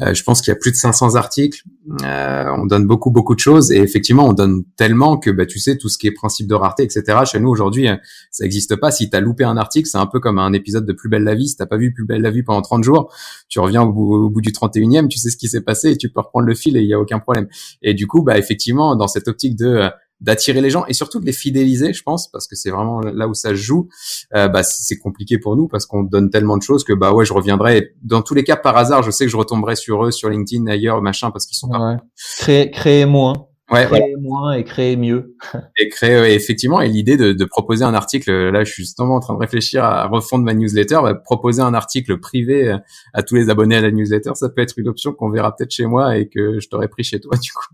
[0.00, 1.62] je pense qu'il y a plus de 500 articles.
[2.02, 5.58] Euh, on donne beaucoup, beaucoup de choses, et effectivement, on donne tellement que, bah, tu
[5.58, 7.18] sais, tout ce qui est principe de rareté, etc.
[7.24, 7.88] Chez nous aujourd'hui,
[8.30, 8.90] ça n'existe pas.
[8.90, 11.34] Si t'as loupé un article, c'est un peu comme un épisode de Plus belle la
[11.34, 11.48] vie.
[11.48, 13.12] Si t'as pas vu Plus belle la vie pendant 30 jours,
[13.48, 15.96] tu reviens au bout, au bout du 31e, tu sais ce qui s'est passé et
[15.96, 17.48] tu peux reprendre le fil et il y a aucun problème.
[17.82, 19.90] Et du coup, bah, effectivement, dans cette optique de
[20.20, 23.28] d'attirer les gens et surtout de les fidéliser, je pense, parce que c'est vraiment là
[23.28, 23.88] où ça se joue.
[24.34, 27.24] Euh, bah, c'est compliqué pour nous parce qu'on donne tellement de choses que bah ouais,
[27.24, 27.94] je reviendrai.
[28.02, 30.66] Dans tous les cas, par hasard, je sais que je retomberai sur eux, sur LinkedIn,
[30.66, 31.78] ailleurs, machin, parce qu'ils sont ouais.
[31.78, 31.96] pas.
[32.38, 33.49] Créer, créer moins.
[33.70, 35.36] Ouais, créer moins et créer mieux.
[35.78, 39.20] Et créer, effectivement, et l'idée de, de, proposer un article, là, je suis justement en
[39.20, 42.76] train de réfléchir à refondre ma newsletter, bah, proposer un article privé
[43.14, 45.70] à tous les abonnés à la newsletter, ça peut être une option qu'on verra peut-être
[45.70, 47.66] chez moi et que je t'aurais pris chez toi, du coup.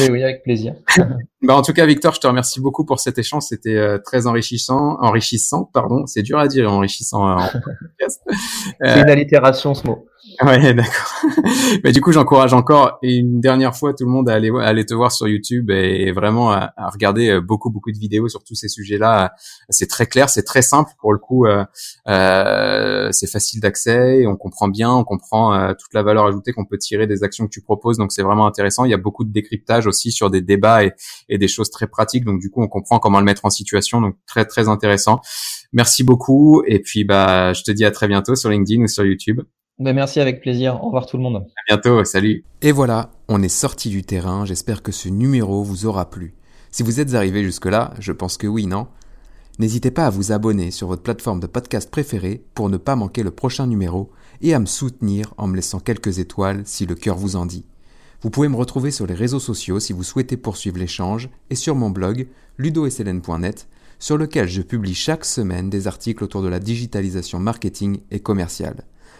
[0.00, 0.74] Mais oui, avec plaisir.
[1.42, 3.44] bah, en tout cas, Victor, je te remercie beaucoup pour cet échange.
[3.44, 6.06] C'était euh, très enrichissant, enrichissant, pardon.
[6.06, 8.22] C'est dur à dire, enrichissant en podcast.
[8.80, 10.06] C'est une allitération, ce mot.
[10.40, 11.18] Ouais, d'accord.
[11.82, 14.86] Mais du coup, j'encourage encore une dernière fois tout le monde à aller, à aller
[14.86, 18.54] te voir sur YouTube et vraiment à, regarder euh, beaucoup, beaucoup de vidéos sur tous
[18.54, 19.32] ces sujets-là.
[19.68, 21.46] C'est très clair, c'est très simple pour le coup.
[21.46, 21.64] Euh,
[22.08, 26.64] euh, c'est facile d'accès, on comprend bien, on comprend euh, toute la valeur ajoutée qu'on
[26.64, 27.98] peut tirer des actions que tu proposes.
[27.98, 28.84] Donc, c'est vraiment intéressant.
[28.84, 30.92] Il y a beaucoup de décryptage aussi sur des débats et,
[31.28, 32.24] et des choses très pratiques.
[32.24, 34.00] Donc, du coup, on comprend comment le mettre en situation.
[34.00, 35.20] Donc, très, très intéressant.
[35.72, 36.62] Merci beaucoup.
[36.66, 39.40] Et puis, bah, je te dis à très bientôt sur LinkedIn ou sur YouTube.
[39.78, 40.82] Ben merci avec plaisir.
[40.82, 41.36] Au revoir tout le monde.
[41.36, 42.04] À bientôt.
[42.04, 42.44] Salut.
[42.62, 44.44] Et voilà, on est sorti du terrain.
[44.44, 46.34] J'espère que ce numéro vous aura plu.
[46.72, 48.88] Si vous êtes arrivé jusque-là, je pense que oui, non?
[49.60, 53.22] N'hésitez pas à vous abonner sur votre plateforme de podcast préférée pour ne pas manquer
[53.22, 54.10] le prochain numéro
[54.40, 57.64] et à me soutenir en me laissant quelques étoiles si le cœur vous en dit.
[58.20, 61.76] Vous pouvez me retrouver sur les réseaux sociaux si vous souhaitez poursuivre l'échange et sur
[61.76, 62.26] mon blog
[62.56, 63.68] ludosln.net
[64.00, 68.84] sur lequel je publie chaque semaine des articles autour de la digitalisation marketing et commerciale.